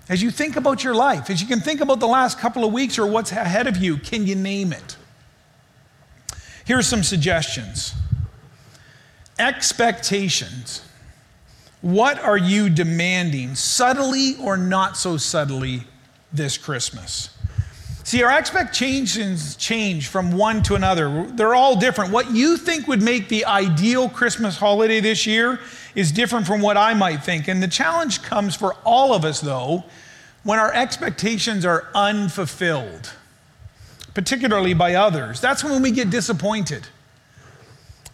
As 0.08 0.22
you 0.22 0.30
think 0.30 0.54
about 0.54 0.84
your 0.84 0.94
life, 0.94 1.30
as 1.30 1.42
you 1.42 1.48
can 1.48 1.58
think 1.58 1.80
about 1.80 1.98
the 1.98 2.06
last 2.06 2.38
couple 2.38 2.64
of 2.64 2.72
weeks 2.72 2.96
or 2.96 3.08
what's 3.08 3.32
ahead 3.32 3.66
of 3.66 3.76
you, 3.78 3.96
can 3.96 4.24
you 4.24 4.36
name 4.36 4.72
it? 4.72 4.96
Here 6.64 6.78
are 6.78 6.82
some 6.82 7.02
suggestions. 7.02 7.94
Expectations. 9.42 10.82
What 11.80 12.20
are 12.20 12.38
you 12.38 12.70
demanding, 12.70 13.56
subtly 13.56 14.36
or 14.36 14.56
not 14.56 14.96
so 14.96 15.16
subtly, 15.16 15.82
this 16.32 16.56
Christmas? 16.56 17.30
See, 18.04 18.22
our 18.22 18.30
expectations 18.30 19.56
change 19.56 20.06
from 20.06 20.30
one 20.30 20.62
to 20.62 20.76
another. 20.76 21.26
They're 21.26 21.56
all 21.56 21.74
different. 21.74 22.12
What 22.12 22.30
you 22.30 22.56
think 22.56 22.86
would 22.86 23.02
make 23.02 23.28
the 23.28 23.44
ideal 23.44 24.08
Christmas 24.08 24.56
holiday 24.56 25.00
this 25.00 25.26
year 25.26 25.58
is 25.96 26.12
different 26.12 26.46
from 26.46 26.60
what 26.60 26.76
I 26.76 26.94
might 26.94 27.24
think. 27.24 27.48
And 27.48 27.60
the 27.60 27.66
challenge 27.66 28.22
comes 28.22 28.54
for 28.54 28.74
all 28.84 29.12
of 29.12 29.24
us, 29.24 29.40
though, 29.40 29.82
when 30.44 30.60
our 30.60 30.72
expectations 30.72 31.64
are 31.64 31.88
unfulfilled, 31.96 33.12
particularly 34.14 34.74
by 34.74 34.94
others. 34.94 35.40
That's 35.40 35.64
when 35.64 35.82
we 35.82 35.90
get 35.90 36.10
disappointed. 36.10 36.86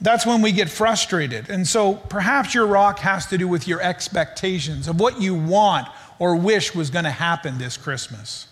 That's 0.01 0.25
when 0.25 0.43
we 0.43 0.53
get 0.53 0.69
frustrated. 0.69 1.51
And 1.51 1.67
so 1.67 1.95
perhaps 1.95 2.55
your 2.55 2.67
rock 2.67 3.01
has 3.01 3.27
to 3.27 3.39
do 3.39 3.49
with 3.49 3.67
your 3.67 3.81
expectations 3.81 4.87
of 4.87 5.01
what 5.01 5.21
you 5.21 5.35
want 5.35 5.89
or 6.19 6.37
wish 6.37 6.75
was 6.75 6.91
going 6.91 7.05
to 7.05 7.11
happen 7.11 7.59
this 7.59 7.77
Christmas. 7.77 8.47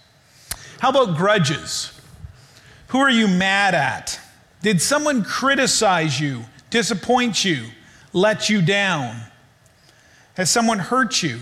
How 0.81 0.91
about 0.91 1.17
grudges? 1.17 1.99
Who 2.89 2.99
are 2.99 3.11
you 3.11 3.29
mad 3.29 3.75
at? 3.75 4.21
Did 4.63 4.81
someone 4.83 5.23
criticize 5.23 6.21
you, 6.21 6.45
disappoint 6.71 7.45
you, 7.45 7.67
let 8.13 8.49
you 8.49 8.63
down? 8.63 9.21
Has 10.37 10.51
someone 10.51 10.79
hurt 10.79 11.23
you? 11.23 11.41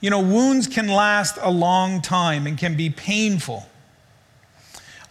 You 0.00 0.10
know, 0.10 0.20
wounds 0.20 0.66
can 0.66 0.88
last 0.88 1.38
a 1.42 1.50
long 1.50 2.00
time 2.00 2.46
and 2.46 2.56
can 2.56 2.76
be 2.76 2.88
painful. 2.88 3.66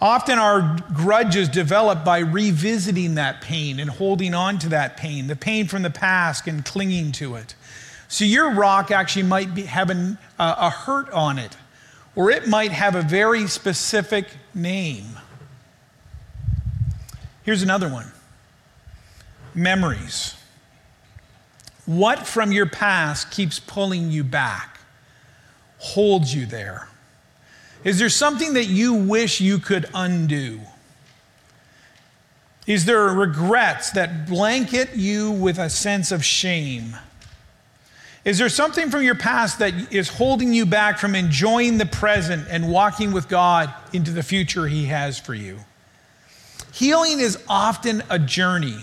Often 0.02 0.40
our 0.40 0.78
grudges 0.94 1.50
develop 1.50 2.06
by 2.06 2.20
revisiting 2.20 3.16
that 3.16 3.42
pain 3.42 3.80
and 3.80 3.90
holding 3.90 4.34
on 4.34 4.58
to 4.60 4.70
that 4.70 4.96
pain, 4.96 5.28
the 5.28 5.36
pain 5.36 5.68
from 5.68 5.82
the 5.82 5.90
past 5.90 6.48
and 6.48 6.64
clinging 6.64 7.12
to 7.14 7.36
it. 7.36 7.56
So 8.08 8.24
your 8.24 8.54
rock 8.54 8.92
actually 8.92 9.24
might 9.24 9.54
be, 9.54 9.64
have 9.64 9.90
an, 9.90 10.18
uh, 10.38 10.56
a 10.58 10.70
hurt 10.70 11.10
on 11.12 11.38
it, 11.38 11.58
or 12.16 12.32
it 12.32 12.48
might 12.48 12.72
have 12.72 12.96
a 12.96 13.02
very 13.02 13.46
specific 13.48 14.28
name. 14.54 15.20
Here's 17.44 17.62
another 17.62 17.90
one 17.90 18.12
memories. 19.54 20.36
What 21.86 22.26
from 22.26 22.52
your 22.52 22.68
past 22.68 23.32
keeps 23.32 23.60
pulling 23.60 24.12
you 24.12 24.24
back, 24.24 24.80
holds 25.80 26.34
you 26.34 26.46
there? 26.46 26.88
Is 27.84 28.00
there 28.00 28.10
something 28.10 28.54
that 28.54 28.66
you 28.66 28.94
wish 28.94 29.40
you 29.40 29.58
could 29.60 29.88
undo? 29.94 30.60
Is 32.68 32.86
there 32.86 33.06
regrets 33.06 33.92
that 33.92 34.28
blanket 34.28 34.96
you 34.96 35.32
with 35.32 35.58
a 35.58 35.70
sense 35.70 36.12
of 36.12 36.24
shame? 36.24 36.96
Is 38.26 38.38
there 38.38 38.50
something 38.50 38.90
from 38.92 39.02
your 39.02 39.16
past 39.16 39.60
that 39.60 39.94
is 39.94 40.10
holding 40.10 40.54
you 40.54 40.66
back 40.66 41.00
from 41.00 41.16
enjoying 41.16 41.78
the 41.78 41.86
present 41.86 42.48
and 42.50 42.70
walking 42.70 43.12
with 43.12 43.30
God 43.30 43.74
into 43.94 44.12
the 44.12 44.22
future 44.22 44.68
He 44.68 44.86
has 44.86 45.18
for 45.18 45.34
you? 45.34 45.60
Healing 46.74 47.20
is 47.20 47.42
often 47.48 48.04
a 48.10 48.20
journey, 48.20 48.78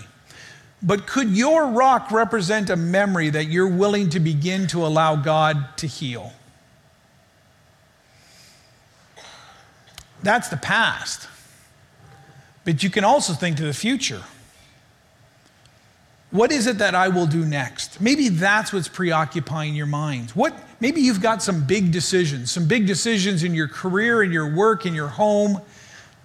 but 0.81 1.07
could 1.07 1.29
your 1.29 1.67
rock 1.67 2.11
represent 2.11 2.69
a 2.69 2.75
memory 2.75 3.29
that 3.29 3.45
you're 3.45 3.67
willing 3.67 4.09
to 4.09 4.19
begin 4.19 4.67
to 4.67 4.85
allow 4.85 5.15
God 5.15 5.77
to 5.77 5.87
heal? 5.87 6.33
That's 10.23 10.49
the 10.49 10.57
past. 10.57 11.27
But 12.65 12.83
you 12.83 12.89
can 12.89 13.03
also 13.03 13.33
think 13.33 13.57
to 13.57 13.63
the 13.63 13.73
future. 13.73 14.23
What 16.31 16.51
is 16.51 16.67
it 16.67 16.79
that 16.79 16.93
I 16.93 17.07
will 17.07 17.27
do 17.27 17.45
next? 17.45 18.01
Maybe 18.01 18.27
that's 18.27 18.73
what's 18.73 18.89
preoccupying 18.89 19.75
your 19.75 19.85
mind. 19.85 20.31
What 20.31 20.53
maybe 20.81 20.99
you've 20.99 21.21
got 21.21 21.41
some 21.41 21.65
big 21.65 21.91
decisions, 21.91 22.51
some 22.51 22.67
big 22.67 22.85
decisions 22.85 23.43
in 23.43 23.53
your 23.53 23.69
career, 23.69 24.21
in 24.23 24.31
your 24.31 24.53
work, 24.53 24.85
in 24.85 24.93
your 24.93 25.07
home, 25.07 25.61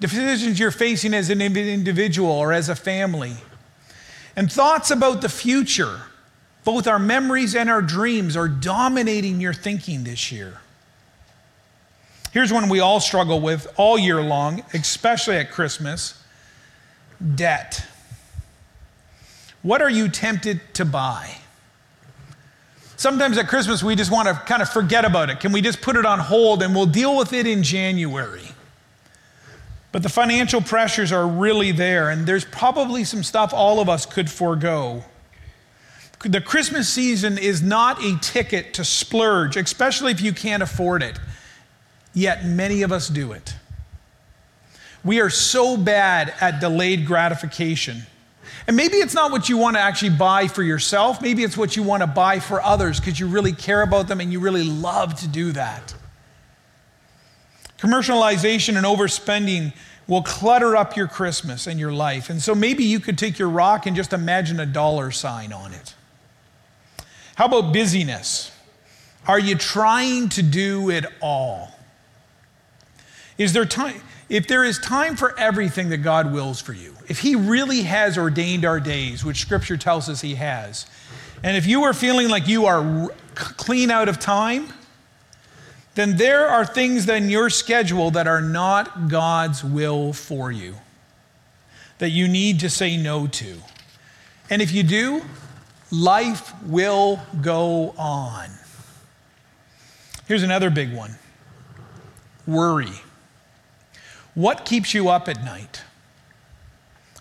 decisions 0.00 0.58
you're 0.58 0.72
facing 0.72 1.14
as 1.14 1.30
an 1.30 1.40
individual 1.40 2.30
or 2.30 2.52
as 2.52 2.68
a 2.68 2.74
family. 2.74 3.36
And 4.34 4.50
thoughts 4.50 4.90
about 4.90 5.20
the 5.20 5.28
future, 5.28 6.00
both 6.64 6.88
our 6.88 6.98
memories 6.98 7.54
and 7.54 7.70
our 7.70 7.82
dreams, 7.82 8.36
are 8.36 8.48
dominating 8.48 9.40
your 9.40 9.54
thinking 9.54 10.02
this 10.02 10.32
year. 10.32 10.58
Here's 12.32 12.50
one 12.50 12.70
we 12.70 12.80
all 12.80 12.98
struggle 12.98 13.40
with 13.40 13.70
all 13.76 13.98
year 13.98 14.22
long, 14.22 14.62
especially 14.72 15.36
at 15.36 15.50
Christmas 15.50 16.18
debt. 17.34 17.84
What 19.60 19.82
are 19.82 19.90
you 19.90 20.08
tempted 20.08 20.60
to 20.74 20.86
buy? 20.86 21.36
Sometimes 22.96 23.36
at 23.36 23.48
Christmas, 23.48 23.82
we 23.82 23.94
just 23.94 24.10
want 24.10 24.28
to 24.28 24.34
kind 24.34 24.62
of 24.62 24.68
forget 24.68 25.04
about 25.04 25.28
it. 25.28 25.40
Can 25.40 25.52
we 25.52 25.60
just 25.60 25.82
put 25.82 25.94
it 25.94 26.06
on 26.06 26.18
hold 26.18 26.62
and 26.62 26.74
we'll 26.74 26.86
deal 26.86 27.18
with 27.18 27.34
it 27.34 27.46
in 27.46 27.62
January? 27.62 28.48
But 29.92 30.02
the 30.02 30.08
financial 30.08 30.62
pressures 30.62 31.12
are 31.12 31.28
really 31.28 31.70
there, 31.70 32.08
and 32.08 32.26
there's 32.26 32.46
probably 32.46 33.04
some 33.04 33.22
stuff 33.22 33.52
all 33.52 33.78
of 33.78 33.90
us 33.90 34.06
could 34.06 34.30
forego. 34.30 35.04
The 36.24 36.40
Christmas 36.40 36.88
season 36.88 37.36
is 37.36 37.60
not 37.60 38.02
a 38.02 38.18
ticket 38.20 38.72
to 38.74 38.84
splurge, 38.84 39.58
especially 39.58 40.12
if 40.12 40.22
you 40.22 40.32
can't 40.32 40.62
afford 40.62 41.02
it 41.02 41.18
yet 42.14 42.44
many 42.44 42.82
of 42.82 42.92
us 42.92 43.08
do 43.08 43.32
it. 43.32 43.54
We 45.04 45.20
are 45.20 45.30
so 45.30 45.76
bad 45.76 46.32
at 46.40 46.60
delayed 46.60 47.06
gratification. 47.06 48.02
And 48.66 48.76
maybe 48.76 48.96
it's 48.96 49.14
not 49.14 49.32
what 49.32 49.48
you 49.48 49.56
want 49.56 49.76
to 49.76 49.80
actually 49.80 50.10
buy 50.10 50.46
for 50.46 50.62
yourself. 50.62 51.20
Maybe 51.20 51.42
it's 51.42 51.56
what 51.56 51.76
you 51.76 51.82
want 51.82 52.02
to 52.02 52.06
buy 52.06 52.38
for 52.38 52.62
others 52.62 53.00
because 53.00 53.18
you 53.18 53.26
really 53.26 53.52
care 53.52 53.82
about 53.82 54.06
them 54.06 54.20
and 54.20 54.32
you 54.32 54.38
really 54.38 54.62
love 54.62 55.14
to 55.20 55.28
do 55.28 55.52
that. 55.52 55.94
Commercialization 57.78 58.76
and 58.76 58.86
overspending 58.86 59.72
will 60.06 60.22
clutter 60.22 60.76
up 60.76 60.96
your 60.96 61.08
Christmas 61.08 61.66
and 61.66 61.80
your 61.80 61.92
life. 61.92 62.30
And 62.30 62.40
so 62.40 62.54
maybe 62.54 62.84
you 62.84 63.00
could 63.00 63.18
take 63.18 63.38
your 63.38 63.48
rock 63.48 63.86
and 63.86 63.96
just 63.96 64.12
imagine 64.12 64.60
a 64.60 64.66
dollar 64.66 65.10
sign 65.10 65.52
on 65.52 65.72
it. 65.72 65.94
How 67.34 67.46
about 67.46 67.72
busyness? 67.72 68.52
Are 69.26 69.38
you 69.38 69.56
trying 69.56 70.28
to 70.30 70.42
do 70.42 70.90
it 70.90 71.06
all? 71.20 71.72
Is 73.38 73.52
there 73.52 73.64
time? 73.64 74.00
If 74.28 74.46
there 74.46 74.64
is 74.64 74.78
time 74.78 75.16
for 75.16 75.38
everything 75.38 75.90
that 75.90 75.98
God 75.98 76.32
wills 76.32 76.60
for 76.60 76.72
you, 76.72 76.94
if 77.08 77.18
He 77.18 77.34
really 77.36 77.82
has 77.82 78.16
ordained 78.16 78.64
our 78.64 78.80
days, 78.80 79.24
which 79.24 79.40
Scripture 79.40 79.76
tells 79.76 80.08
us 80.08 80.20
He 80.20 80.36
has, 80.36 80.86
and 81.42 81.56
if 81.56 81.66
you 81.66 81.82
are 81.84 81.92
feeling 81.92 82.28
like 82.28 82.46
you 82.46 82.66
are 82.66 83.10
clean 83.34 83.90
out 83.90 84.08
of 84.08 84.18
time, 84.18 84.72
then 85.94 86.16
there 86.16 86.48
are 86.48 86.64
things 86.64 87.08
in 87.08 87.28
your 87.28 87.50
schedule 87.50 88.10
that 88.12 88.26
are 88.26 88.40
not 88.40 89.08
God's 89.08 89.62
will 89.62 90.12
for 90.12 90.50
you, 90.50 90.74
that 91.98 92.10
you 92.10 92.28
need 92.28 92.60
to 92.60 92.70
say 92.70 92.96
no 92.96 93.26
to. 93.26 93.56
And 94.48 94.62
if 94.62 94.72
you 94.72 94.82
do, 94.82 95.22
life 95.90 96.52
will 96.64 97.20
go 97.42 97.94
on. 97.98 98.48
Here's 100.26 100.42
another 100.42 100.70
big 100.70 100.94
one 100.94 101.16
worry. 102.46 102.92
What 104.34 104.64
keeps 104.64 104.94
you 104.94 105.08
up 105.08 105.28
at 105.28 105.44
night? 105.44 105.82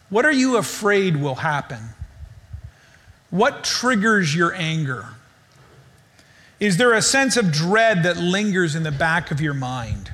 What 0.09 0.25
are 0.25 0.31
you 0.31 0.57
afraid 0.57 1.17
will 1.17 1.35
happen? 1.35 1.79
What 3.29 3.63
triggers 3.63 4.35
your 4.35 4.53
anger? 4.53 5.09
Is 6.59 6.77
there 6.77 6.93
a 6.93 7.01
sense 7.01 7.37
of 7.37 7.51
dread 7.51 8.03
that 8.03 8.17
lingers 8.17 8.75
in 8.75 8.83
the 8.83 8.91
back 8.91 9.31
of 9.31 9.41
your 9.41 9.53
mind? 9.53 10.11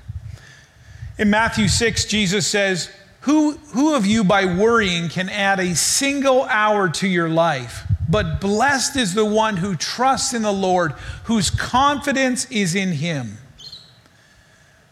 In 1.18 1.30
Matthew 1.30 1.68
6, 1.68 2.06
Jesus 2.06 2.48
says, 2.48 2.90
who, 3.22 3.54
who 3.74 3.96
of 3.96 4.06
you 4.06 4.24
by 4.24 4.46
worrying 4.46 5.10
can 5.10 5.30
add 5.30 5.60
a 5.60 5.76
single 5.76 6.44
hour 6.44 6.90
to 6.90 7.08
your 7.08 7.28
life? 7.28 7.84
But 8.08 8.40
blessed 8.40 8.96
is 8.96 9.14
the 9.14 9.26
one 9.26 9.58
who 9.58 9.76
trusts 9.76 10.34
in 10.34 10.44
the 10.44 10.54
Lord, 10.54 10.94
whose 11.26 11.50
confidence 11.50 12.50
is 12.50 12.74
in 12.74 12.94
him 12.94 13.38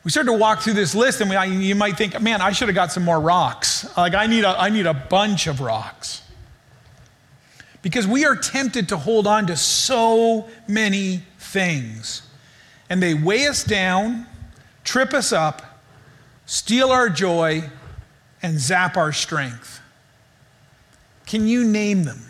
we 0.05 0.11
start 0.11 0.27
to 0.27 0.33
walk 0.33 0.61
through 0.61 0.73
this 0.73 0.93
list 0.93 1.19
and 1.19 1.31
we, 1.31 1.65
you 1.65 1.73
might 1.73 1.97
think, 1.97 2.21
man, 2.21 2.39
I 2.39 2.51
should 2.51 2.67
have 2.67 2.75
got 2.75 2.91
some 2.91 3.03
more 3.03 3.19
rocks. 3.19 3.87
Like, 3.97 4.13
I 4.13 4.27
need, 4.27 4.43
a, 4.43 4.49
I 4.49 4.69
need 4.69 4.85
a 4.85 4.93
bunch 4.93 5.47
of 5.47 5.59
rocks. 5.59 6.21
Because 7.81 8.05
we 8.05 8.23
are 8.23 8.35
tempted 8.35 8.89
to 8.89 8.97
hold 8.97 9.25
on 9.25 9.47
to 9.47 9.57
so 9.57 10.47
many 10.67 11.23
things. 11.39 12.21
And 12.87 13.01
they 13.01 13.15
weigh 13.15 13.47
us 13.47 13.63
down, 13.63 14.27
trip 14.83 15.11
us 15.11 15.33
up, 15.33 15.63
steal 16.45 16.91
our 16.91 17.09
joy, 17.09 17.63
and 18.43 18.59
zap 18.59 18.97
our 18.97 19.11
strength. 19.11 19.81
Can 21.25 21.47
you 21.47 21.63
name 21.63 22.03
them? 22.03 22.21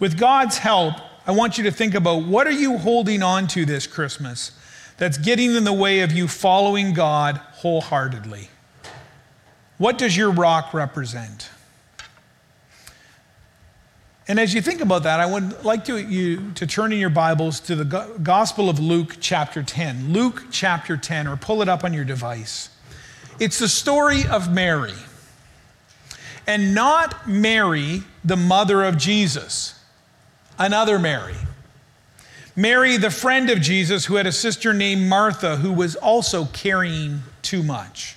With 0.00 0.18
God's 0.18 0.58
help, 0.58 0.94
I 1.28 1.30
want 1.30 1.58
you 1.58 1.64
to 1.64 1.70
think 1.70 1.94
about 1.94 2.24
what 2.24 2.48
are 2.48 2.52
you 2.52 2.76
holding 2.76 3.22
on 3.22 3.46
to 3.48 3.64
this 3.64 3.86
Christmas 3.86 4.50
that's 4.96 5.18
getting 5.18 5.54
in 5.54 5.64
the 5.64 5.72
way 5.72 6.00
of 6.00 6.12
you 6.12 6.28
following 6.28 6.94
God 6.94 7.36
wholeheartedly? 7.36 8.48
What 9.78 9.98
does 9.98 10.16
your 10.16 10.30
rock 10.30 10.72
represent? 10.72 11.50
And 14.26 14.40
as 14.40 14.54
you 14.54 14.62
think 14.62 14.80
about 14.80 15.02
that, 15.02 15.20
I 15.20 15.26
would 15.26 15.64
like 15.64 15.84
to, 15.86 15.98
you 15.98 16.52
to 16.52 16.66
turn 16.66 16.92
in 16.92 16.98
your 16.98 17.10
Bibles 17.10 17.60
to 17.60 17.76
the 17.76 17.84
Gospel 18.22 18.70
of 18.70 18.78
Luke, 18.78 19.18
chapter 19.20 19.62
10. 19.62 20.12
Luke, 20.12 20.44
chapter 20.50 20.96
10, 20.96 21.26
or 21.26 21.36
pull 21.36 21.60
it 21.60 21.68
up 21.68 21.84
on 21.84 21.92
your 21.92 22.04
device. 22.04 22.70
It's 23.38 23.58
the 23.58 23.68
story 23.68 24.26
of 24.26 24.50
Mary. 24.50 24.94
And 26.46 26.74
not 26.74 27.28
Mary, 27.28 28.02
the 28.24 28.36
mother 28.36 28.82
of 28.84 28.96
Jesus, 28.96 29.78
another 30.58 30.98
Mary. 30.98 31.36
Mary, 32.56 32.96
the 32.96 33.10
friend 33.10 33.50
of 33.50 33.60
Jesus, 33.60 34.04
who 34.04 34.14
had 34.14 34.26
a 34.26 34.32
sister 34.32 34.72
named 34.72 35.08
Martha, 35.08 35.56
who 35.56 35.72
was 35.72 35.96
also 35.96 36.44
carrying 36.46 37.22
too 37.42 37.62
much. 37.62 38.16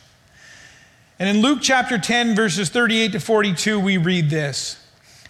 And 1.17 1.27
in 1.27 1.41
Luke 1.41 1.59
chapter 1.61 1.97
10, 1.97 2.35
verses 2.35 2.69
38 2.69 3.13
to 3.13 3.19
42, 3.19 3.79
we 3.79 3.97
read 3.97 4.29
this 4.29 4.77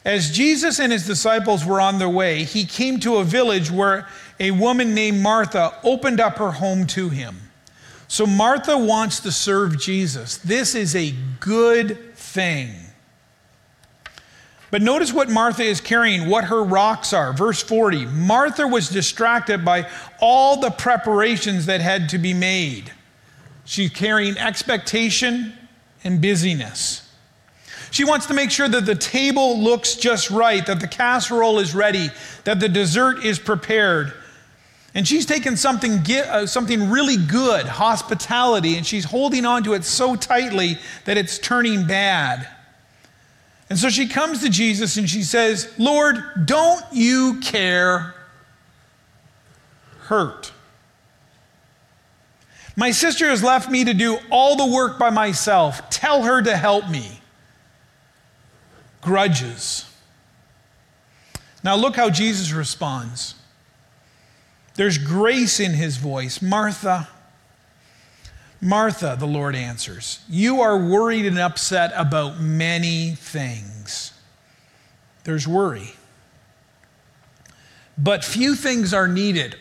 As 0.03 0.31
Jesus 0.31 0.79
and 0.79 0.91
his 0.91 1.07
disciples 1.07 1.65
were 1.65 1.79
on 1.79 1.99
their 1.99 2.09
way, 2.09 2.43
he 2.43 2.65
came 2.65 2.99
to 2.99 3.17
a 3.17 3.23
village 3.23 3.71
where 3.71 4.07
a 4.39 4.51
woman 4.51 4.93
named 4.93 5.21
Martha 5.21 5.73
opened 5.83 6.19
up 6.19 6.37
her 6.37 6.51
home 6.51 6.85
to 6.87 7.07
him. 7.09 7.37
So 8.09 8.25
Martha 8.25 8.77
wants 8.77 9.21
to 9.21 9.31
serve 9.31 9.79
Jesus. 9.79 10.37
This 10.37 10.75
is 10.75 10.95
a 10.95 11.13
good 11.39 12.13
thing. 12.15 12.73
But 14.69 14.81
notice 14.81 15.13
what 15.13 15.29
Martha 15.29 15.63
is 15.63 15.79
carrying, 15.79 16.29
what 16.29 16.45
her 16.45 16.63
rocks 16.63 17.13
are. 17.13 17.31
Verse 17.33 17.61
40 17.63 18.05
Martha 18.05 18.67
was 18.67 18.89
distracted 18.89 19.63
by 19.63 19.89
all 20.19 20.59
the 20.59 20.71
preparations 20.71 21.67
that 21.67 21.81
had 21.81 22.09
to 22.09 22.17
be 22.17 22.33
made. 22.33 22.91
She's 23.65 23.89
carrying 23.89 24.37
expectation 24.37 25.53
and 26.03 26.21
busyness. 26.21 27.03
She 27.91 28.03
wants 28.03 28.25
to 28.27 28.33
make 28.33 28.51
sure 28.51 28.67
that 28.67 28.85
the 28.85 28.95
table 28.95 29.59
looks 29.59 29.95
just 29.95 30.29
right, 30.29 30.65
that 30.65 30.79
the 30.79 30.87
casserole 30.87 31.59
is 31.59 31.73
ready, 31.73 32.09
that 32.43 32.59
the 32.59 32.69
dessert 32.69 33.23
is 33.23 33.39
prepared. 33.39 34.13
And 34.93 35.07
she's 35.07 35.25
taken 35.25 35.55
something, 35.55 35.99
uh, 36.11 36.45
something 36.47 36.89
really 36.89 37.17
good, 37.17 37.65
hospitality, 37.65 38.77
and 38.77 38.85
she's 38.85 39.05
holding 39.05 39.45
on 39.45 39.63
to 39.63 39.73
it 39.73 39.83
so 39.83 40.15
tightly 40.15 40.79
that 41.05 41.17
it's 41.17 41.37
turning 41.37 41.85
bad. 41.85 42.47
And 43.69 43.77
so 43.77 43.89
she 43.89 44.07
comes 44.07 44.41
to 44.41 44.49
Jesus 44.49 44.97
and 44.97 45.09
she 45.09 45.23
says, 45.23 45.73
Lord, 45.77 46.17
don't 46.45 46.83
you 46.91 47.39
care? 47.41 48.15
Hurt. 50.01 50.53
My 52.77 52.91
sister 52.91 53.27
has 53.27 53.43
left 53.43 53.69
me 53.69 53.83
to 53.83 53.93
do 53.93 54.19
all 54.29 54.55
the 54.55 54.73
work 54.73 54.99
by 54.99 55.09
myself. 55.09 55.89
Tell 55.89 56.23
her 56.23 56.41
to 56.41 56.55
help 56.55 56.87
me. 56.89 57.19
Grudges. 59.01 59.91
Now, 61.63 61.75
look 61.75 61.95
how 61.95 62.09
Jesus 62.09 62.53
responds. 62.53 63.35
There's 64.75 64.97
grace 64.99 65.59
in 65.59 65.73
his 65.73 65.97
voice. 65.97 66.41
Martha, 66.41 67.09
Martha, 68.59 69.15
the 69.19 69.27
Lord 69.27 69.55
answers, 69.55 70.19
you 70.27 70.61
are 70.61 70.77
worried 70.77 71.25
and 71.25 71.37
upset 71.37 71.91
about 71.95 72.39
many 72.39 73.11
things. 73.11 74.13
There's 75.23 75.47
worry. 75.47 75.93
But 77.97 78.23
few 78.23 78.55
things 78.55 78.93
are 78.93 79.07
needed, 79.07 79.57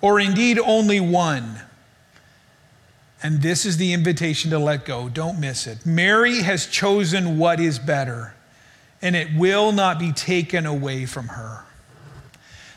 or 0.00 0.20
indeed 0.20 0.58
only 0.58 1.00
one. 1.00 1.60
And 3.22 3.42
this 3.42 3.66
is 3.66 3.76
the 3.78 3.92
invitation 3.92 4.50
to 4.52 4.58
let 4.58 4.84
go. 4.84 5.08
Don't 5.08 5.40
miss 5.40 5.66
it. 5.66 5.84
Mary 5.84 6.42
has 6.42 6.66
chosen 6.66 7.38
what 7.38 7.60
is 7.60 7.78
better, 7.78 8.34
and 9.02 9.16
it 9.16 9.28
will 9.36 9.72
not 9.72 9.98
be 9.98 10.12
taken 10.12 10.66
away 10.66 11.04
from 11.04 11.28
her. 11.28 11.64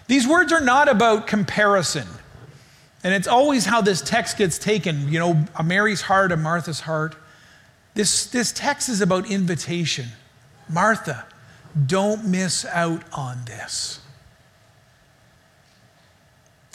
These 0.07 0.27
words 0.27 0.51
are 0.51 0.61
not 0.61 0.89
about 0.89 1.27
comparison. 1.27 2.07
And 3.03 3.13
it's 3.13 3.27
always 3.27 3.65
how 3.65 3.81
this 3.81 4.01
text 4.01 4.37
gets 4.37 4.59
taken, 4.59 5.11
you 5.11 5.17
know, 5.17 5.45
Mary's 5.63 6.01
heart, 6.01 6.31
a 6.31 6.37
Martha's 6.37 6.81
heart. 6.81 7.15
This, 7.95 8.27
this 8.27 8.51
text 8.51 8.89
is 8.89 9.01
about 9.01 9.29
invitation. 9.29 10.07
Martha, 10.69 11.25
don't 11.85 12.25
miss 12.25 12.63
out 12.65 13.03
on 13.13 13.43
this. 13.45 13.99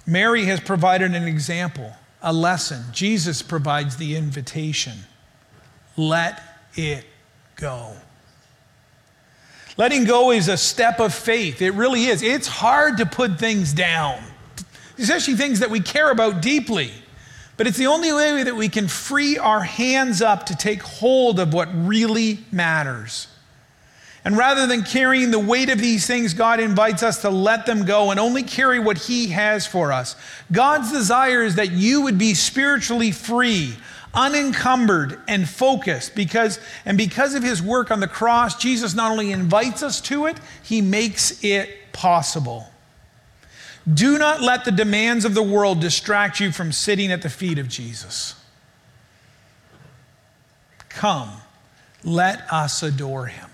Mary 0.04 0.44
has 0.44 0.60
provided 0.60 1.14
an 1.14 1.24
example, 1.24 1.92
a 2.22 2.32
lesson. 2.32 2.82
Jesus 2.92 3.42
provides 3.42 3.96
the 3.96 4.16
invitation. 4.16 4.98
Let 5.96 6.42
it 6.74 7.04
go. 7.56 7.92
Letting 9.76 10.04
go 10.04 10.32
is 10.32 10.48
a 10.48 10.56
step 10.56 11.00
of 11.00 11.14
faith. 11.14 11.60
It 11.60 11.72
really 11.72 12.06
is. 12.06 12.22
It's 12.22 12.46
hard 12.46 12.98
to 12.98 13.06
put 13.06 13.38
things 13.38 13.72
down 13.72 14.22
especially 14.98 15.34
things 15.34 15.60
that 15.60 15.70
we 15.70 15.80
care 15.80 16.10
about 16.10 16.40
deeply. 16.40 16.92
But 17.56 17.66
it's 17.66 17.78
the 17.78 17.86
only 17.86 18.12
way 18.12 18.42
that 18.42 18.56
we 18.56 18.68
can 18.68 18.86
free 18.86 19.38
our 19.38 19.60
hands 19.60 20.20
up 20.20 20.46
to 20.46 20.56
take 20.56 20.82
hold 20.82 21.40
of 21.40 21.54
what 21.54 21.68
really 21.72 22.40
matters. 22.52 23.28
And 24.26 24.36
rather 24.36 24.66
than 24.66 24.82
carrying 24.82 25.30
the 25.30 25.38
weight 25.38 25.70
of 25.70 25.78
these 25.78 26.04
things, 26.04 26.34
God 26.34 26.58
invites 26.58 27.04
us 27.04 27.22
to 27.22 27.30
let 27.30 27.64
them 27.64 27.84
go 27.84 28.10
and 28.10 28.18
only 28.18 28.42
carry 28.42 28.80
what 28.80 28.98
He 28.98 29.28
has 29.28 29.68
for 29.68 29.92
us. 29.92 30.16
God's 30.50 30.90
desire 30.90 31.44
is 31.44 31.54
that 31.54 31.70
you 31.70 32.02
would 32.02 32.18
be 32.18 32.34
spiritually 32.34 33.12
free, 33.12 33.76
unencumbered, 34.12 35.20
and 35.28 35.48
focused 35.48 36.16
because 36.16 36.58
and 36.84 36.98
because 36.98 37.34
of 37.34 37.44
his 37.44 37.62
work 37.62 37.92
on 37.92 38.00
the 38.00 38.08
cross, 38.08 38.56
Jesus 38.56 38.94
not 38.94 39.12
only 39.12 39.30
invites 39.30 39.84
us 39.84 40.00
to 40.02 40.26
it, 40.26 40.38
he 40.60 40.80
makes 40.80 41.44
it 41.44 41.92
possible. 41.92 42.66
Do 43.92 44.18
not 44.18 44.40
let 44.40 44.64
the 44.64 44.72
demands 44.72 45.24
of 45.24 45.34
the 45.34 45.42
world 45.42 45.80
distract 45.80 46.40
you 46.40 46.50
from 46.50 46.72
sitting 46.72 47.12
at 47.12 47.22
the 47.22 47.30
feet 47.30 47.58
of 47.58 47.68
Jesus. 47.68 48.34
Come, 50.88 51.30
let 52.02 52.50
us 52.52 52.82
adore 52.82 53.26
him. 53.26 53.48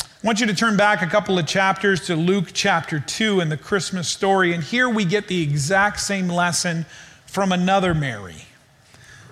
I 0.00 0.26
want 0.26 0.40
you 0.40 0.46
to 0.46 0.54
turn 0.54 0.76
back 0.76 1.02
a 1.02 1.06
couple 1.06 1.38
of 1.38 1.46
chapters 1.46 2.06
to 2.06 2.16
Luke 2.16 2.48
chapter 2.52 2.98
2 2.98 3.40
in 3.40 3.50
the 3.50 3.56
Christmas 3.56 4.08
story, 4.08 4.52
and 4.52 4.64
here 4.64 4.88
we 4.88 5.04
get 5.04 5.28
the 5.28 5.42
exact 5.42 6.00
same 6.00 6.28
lesson 6.28 6.86
from 7.26 7.52
another 7.52 7.94
Mary. 7.94 8.46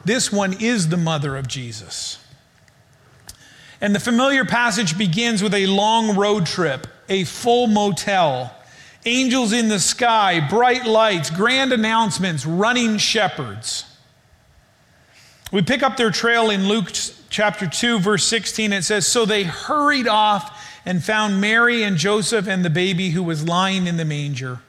This 0.05 0.31
one 0.31 0.53
is 0.61 0.89
the 0.89 0.97
mother 0.97 1.37
of 1.37 1.49
Jesus. 1.49 2.19
And 3.81 3.95
the 3.95 4.01
familiar 4.01 4.45
passage 4.45 4.97
begins 4.97 5.43
with 5.43 5.55
a 5.55 5.67
long 5.67 6.15
road 6.17 6.47
trip, 6.47 6.87
a 7.09 7.25
full 7.25 7.67
motel, 7.67 8.55
angels 9.07 9.53
in 9.53 9.69
the 9.69 9.79
sky, 9.79 10.47
bright 10.47 10.85
lights, 10.85 11.31
grand 11.31 11.73
announcements, 11.73 12.45
running 12.45 12.99
shepherds. 12.99 13.85
We 15.53 15.63
pick 15.63 15.83
up 15.83 15.97
their 15.97 16.11
trail 16.11 16.51
in 16.51 16.69
Luke 16.69 16.91
chapter 17.31 17.69
2, 17.69 18.01
verse 18.01 18.25
16. 18.25 18.73
It 18.73 18.83
says, 18.83 19.07
So 19.07 19.25
they 19.25 19.45
hurried 19.45 20.09
off 20.09 20.61
and 20.85 21.03
found 21.03 21.41
Mary 21.41 21.83
and 21.85 21.97
Joseph 21.97 22.49
and 22.49 22.65
the 22.65 22.71
baby 22.71 23.11
who 23.11 23.23
was 23.23 23.47
lying 23.47 23.87
in 23.87 23.97
the 23.97 24.05
manger. 24.05 24.61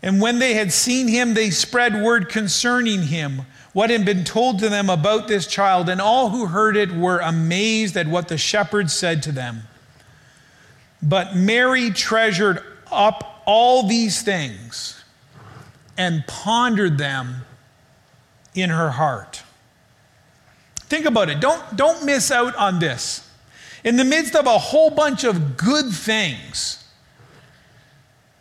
And 0.00 0.20
when 0.20 0.38
they 0.38 0.54
had 0.54 0.72
seen 0.72 1.08
him, 1.08 1.34
they 1.34 1.50
spread 1.50 2.00
word 2.00 2.28
concerning 2.28 3.04
him, 3.04 3.42
what 3.72 3.90
had 3.90 4.04
been 4.04 4.22
told 4.22 4.60
to 4.60 4.68
them 4.68 4.88
about 4.88 5.26
this 5.26 5.46
child. 5.46 5.88
And 5.88 6.00
all 6.00 6.30
who 6.30 6.46
heard 6.46 6.76
it 6.76 6.92
were 6.92 7.18
amazed 7.18 7.96
at 7.96 8.06
what 8.06 8.28
the 8.28 8.38
shepherds 8.38 8.92
said 8.92 9.22
to 9.24 9.32
them. 9.32 9.62
But 11.02 11.34
Mary 11.34 11.90
treasured 11.90 12.62
up 12.94 13.42
all 13.46 13.86
these 13.86 14.22
things 14.22 15.02
and 15.96 16.26
pondered 16.26 16.98
them 16.98 17.42
in 18.54 18.70
her 18.70 18.90
heart. 18.90 19.42
Think 20.76 21.06
about 21.06 21.28
it. 21.28 21.40
Don't, 21.40 21.76
don't 21.76 22.04
miss 22.04 22.30
out 22.30 22.54
on 22.56 22.78
this. 22.78 23.28
In 23.82 23.96
the 23.96 24.04
midst 24.04 24.34
of 24.34 24.46
a 24.46 24.58
whole 24.58 24.90
bunch 24.90 25.24
of 25.24 25.56
good 25.56 25.92
things, 25.92 26.84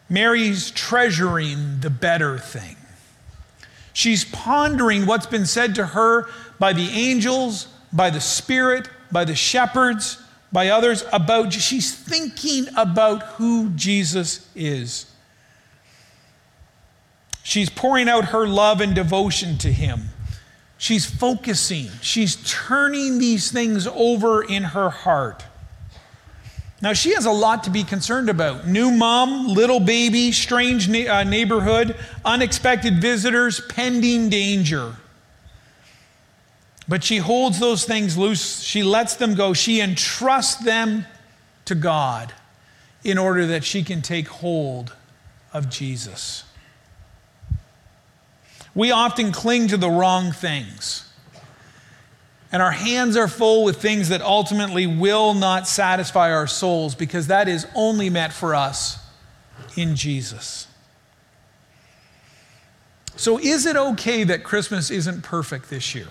Mary's 0.09 0.71
treasuring 0.71 1.79
the 1.79 1.89
better 1.89 2.37
thing. 2.37 2.77
She's 3.93 4.25
pondering 4.25 5.05
what's 5.05 5.25
been 5.25 5.45
said 5.45 5.75
to 5.75 5.87
her 5.87 6.29
by 6.59 6.73
the 6.73 6.89
angels, 6.89 7.67
by 7.91 8.09
the 8.09 8.21
Spirit, 8.21 8.89
by 9.11 9.25
the 9.25 9.35
shepherds, 9.35 10.22
by 10.53 10.69
others 10.69 11.03
about, 11.11 11.51
she's 11.51 11.93
thinking 11.93 12.67
about 12.77 13.23
who 13.23 13.71
Jesus 13.71 14.47
is. 14.55 15.07
She's 17.41 17.69
pouring 17.69 18.07
out 18.07 18.25
her 18.25 18.47
love 18.47 18.79
and 18.79 18.95
devotion 18.95 19.57
to 19.57 19.73
him. 19.73 20.09
She's 20.77 21.05
focusing, 21.05 21.89
she's 22.01 22.35
turning 22.49 23.17
these 23.17 23.51
things 23.51 23.87
over 23.87 24.43
in 24.43 24.63
her 24.63 24.89
heart. 24.89 25.43
Now, 26.81 26.91
she 26.91 27.13
has 27.13 27.25
a 27.25 27.31
lot 27.31 27.63
to 27.63 27.69
be 27.69 27.85
concerned 27.85 28.29
about 28.29 28.67
new 28.67 28.91
mom, 28.91 29.47
little 29.47 29.79
baby, 29.79 30.33
strange 30.33 30.89
uh, 30.89 31.23
neighborhood, 31.23 31.95
unexpected 32.25 33.01
visitors, 33.01 33.61
pending 33.69 34.29
danger. 34.29 34.97
But 36.87 37.03
she 37.03 37.17
holds 37.17 37.59
those 37.59 37.85
things 37.85 38.17
loose. 38.17 38.61
She 38.61 38.83
lets 38.83 39.15
them 39.15 39.35
go. 39.35 39.53
She 39.53 39.79
entrusts 39.79 40.55
them 40.55 41.05
to 41.65 41.75
God 41.75 42.33
in 43.03 43.17
order 43.17 43.45
that 43.47 43.63
she 43.63 43.83
can 43.83 44.01
take 44.01 44.27
hold 44.27 44.95
of 45.53 45.69
Jesus. 45.69 46.43
We 48.75 48.91
often 48.91 49.31
cling 49.31 49.67
to 49.69 49.77
the 49.77 49.89
wrong 49.89 50.31
things 50.31 51.03
and 52.53 52.61
our 52.61 52.71
hands 52.71 53.17
are 53.17 53.27
full 53.27 53.63
with 53.63 53.81
things 53.81 54.09
that 54.09 54.21
ultimately 54.21 54.85
will 54.85 55.33
not 55.33 55.67
satisfy 55.67 56.31
our 56.31 56.45
souls 56.45 56.93
because 56.93 57.25
that 57.27 57.47
is 57.49 57.65
only 57.73 58.11
meant 58.11 58.31
for 58.31 58.53
us 58.53 58.99
in 59.75 59.95
Jesus. 59.95 60.67
So, 63.15 63.39
is 63.39 63.65
it 63.65 63.75
okay 63.75 64.23
that 64.23 64.43
Christmas 64.43 64.91
isn't 64.91 65.23
perfect 65.23 65.71
this 65.71 65.95
year? 65.95 66.09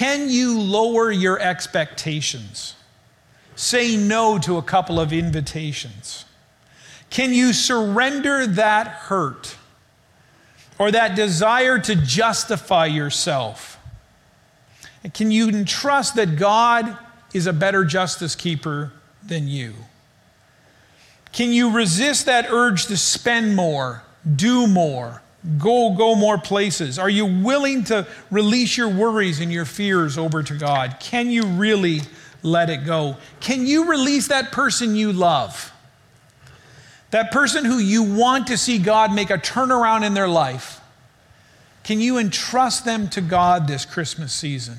Can 0.00 0.30
you 0.30 0.58
lower 0.58 1.10
your 1.10 1.38
expectations? 1.38 2.74
Say 3.54 3.98
no 3.98 4.38
to 4.38 4.56
a 4.56 4.62
couple 4.62 4.98
of 4.98 5.12
invitations? 5.12 6.24
Can 7.10 7.34
you 7.34 7.52
surrender 7.52 8.46
that 8.46 8.86
hurt 8.86 9.58
or 10.78 10.90
that 10.90 11.16
desire 11.16 11.78
to 11.80 11.94
justify 11.94 12.86
yourself? 12.86 13.78
And 15.04 15.12
can 15.12 15.30
you 15.30 15.66
trust 15.66 16.14
that 16.14 16.38
God 16.38 16.96
is 17.34 17.46
a 17.46 17.52
better 17.52 17.84
justice 17.84 18.34
keeper 18.34 18.94
than 19.22 19.48
you? 19.48 19.74
Can 21.30 21.52
you 21.52 21.72
resist 21.72 22.24
that 22.24 22.46
urge 22.48 22.86
to 22.86 22.96
spend 22.96 23.54
more, 23.54 24.02
do 24.34 24.66
more, 24.66 25.20
go 25.58 25.94
go 25.96 26.14
more 26.14 26.38
places? 26.38 26.98
Are 26.98 27.08
you 27.08 27.26
willing 27.26 27.84
to 27.84 28.06
release 28.30 28.76
your 28.76 28.88
worries 28.88 29.40
and 29.40 29.52
your 29.52 29.64
fears 29.64 30.18
over 30.18 30.42
to 30.42 30.54
God? 30.54 30.96
Can 31.00 31.30
you 31.30 31.44
really 31.44 32.02
let 32.42 32.70
it 32.70 32.84
go? 32.84 33.16
Can 33.40 33.66
you 33.66 33.90
release 33.90 34.28
that 34.28 34.52
person 34.52 34.94
you 34.94 35.12
love? 35.12 35.72
That 37.10 37.32
person 37.32 37.64
who 37.64 37.78
you 37.78 38.02
want 38.02 38.46
to 38.48 38.58
see 38.58 38.78
God 38.78 39.12
make 39.12 39.30
a 39.30 39.38
turnaround 39.38 40.04
in 40.04 40.14
their 40.14 40.28
life? 40.28 40.80
Can 41.82 42.00
you 42.00 42.18
entrust 42.18 42.84
them 42.84 43.08
to 43.08 43.20
God 43.20 43.66
this 43.66 43.84
Christmas 43.84 44.32
season? 44.32 44.76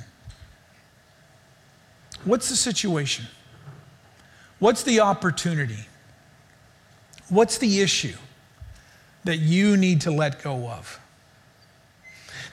What's 2.24 2.50
the 2.50 2.56
situation? 2.56 3.26
What's 4.60 4.84
the 4.84 5.00
opportunity? 5.00 5.88
What's 7.30 7.58
the 7.58 7.82
issue 7.82 8.16
that 9.24 9.38
you 9.38 9.78
need 9.78 10.02
to 10.02 10.12
let 10.12 10.44
go 10.44 10.68
of? 10.70 11.00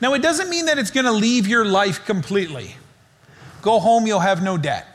Now, 0.00 0.14
it 0.14 0.22
doesn't 0.22 0.48
mean 0.48 0.66
that 0.66 0.78
it's 0.78 0.90
going 0.90 1.06
to 1.06 1.12
leave 1.12 1.46
your 1.46 1.64
life 1.64 2.04
completely. 2.04 2.76
Go 3.62 3.80
home, 3.80 4.06
you'll 4.06 4.20
have 4.20 4.42
no 4.42 4.56
debt. 4.56 4.86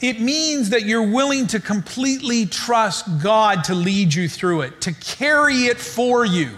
It 0.00 0.20
means 0.20 0.70
that 0.70 0.84
you're 0.84 1.06
willing 1.06 1.46
to 1.48 1.60
completely 1.60 2.46
trust 2.46 3.06
God 3.22 3.64
to 3.64 3.74
lead 3.74 4.14
you 4.14 4.28
through 4.28 4.62
it, 4.62 4.80
to 4.82 4.92
carry 4.94 5.66
it 5.66 5.78
for 5.78 6.24
you, 6.24 6.50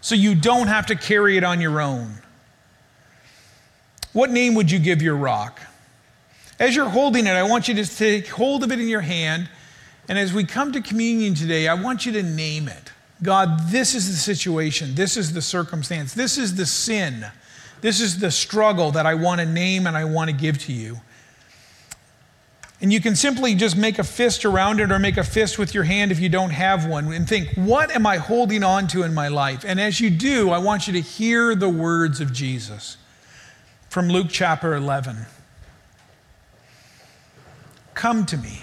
so 0.00 0.14
you 0.14 0.34
don't 0.34 0.66
have 0.66 0.86
to 0.86 0.96
carry 0.96 1.36
it 1.36 1.44
on 1.44 1.60
your 1.60 1.80
own. 1.80 2.14
What 4.12 4.30
name 4.30 4.54
would 4.54 4.70
you 4.70 4.78
give 4.78 5.00
your 5.02 5.16
rock? 5.16 5.60
As 6.58 6.76
you're 6.76 6.88
holding 6.88 7.26
it, 7.26 7.30
I 7.30 7.42
want 7.44 7.68
you 7.68 7.74
to 7.74 7.86
take 7.86 8.28
hold 8.28 8.64
of 8.64 8.72
it 8.72 8.80
in 8.80 8.88
your 8.88 9.00
hand. 9.00 9.48
And 10.10 10.18
as 10.18 10.32
we 10.32 10.42
come 10.42 10.72
to 10.72 10.80
communion 10.80 11.36
today, 11.36 11.68
I 11.68 11.74
want 11.74 12.04
you 12.04 12.10
to 12.14 12.22
name 12.24 12.66
it. 12.66 12.90
God, 13.22 13.68
this 13.68 13.94
is 13.94 14.08
the 14.10 14.16
situation. 14.16 14.96
This 14.96 15.16
is 15.16 15.32
the 15.32 15.40
circumstance. 15.40 16.14
This 16.14 16.36
is 16.36 16.56
the 16.56 16.66
sin. 16.66 17.26
This 17.80 18.00
is 18.00 18.18
the 18.18 18.32
struggle 18.32 18.90
that 18.90 19.06
I 19.06 19.14
want 19.14 19.40
to 19.40 19.46
name 19.46 19.86
and 19.86 19.96
I 19.96 20.04
want 20.06 20.28
to 20.28 20.34
give 20.34 20.58
to 20.64 20.72
you. 20.72 21.00
And 22.80 22.92
you 22.92 23.00
can 23.00 23.14
simply 23.14 23.54
just 23.54 23.76
make 23.76 24.00
a 24.00 24.02
fist 24.02 24.44
around 24.44 24.80
it 24.80 24.90
or 24.90 24.98
make 24.98 25.16
a 25.16 25.22
fist 25.22 25.60
with 25.60 25.76
your 25.76 25.84
hand 25.84 26.10
if 26.10 26.18
you 26.18 26.28
don't 26.28 26.50
have 26.50 26.88
one 26.88 27.12
and 27.12 27.28
think, 27.28 27.48
what 27.54 27.92
am 27.92 28.04
I 28.04 28.16
holding 28.16 28.64
on 28.64 28.88
to 28.88 29.04
in 29.04 29.14
my 29.14 29.28
life? 29.28 29.64
And 29.64 29.80
as 29.80 30.00
you 30.00 30.10
do, 30.10 30.50
I 30.50 30.58
want 30.58 30.88
you 30.88 30.92
to 30.94 31.00
hear 31.00 31.54
the 31.54 31.68
words 31.68 32.20
of 32.20 32.32
Jesus 32.32 32.96
from 33.88 34.08
Luke 34.08 34.26
chapter 34.28 34.74
11. 34.74 35.18
Come 37.94 38.26
to 38.26 38.36
me, 38.36 38.62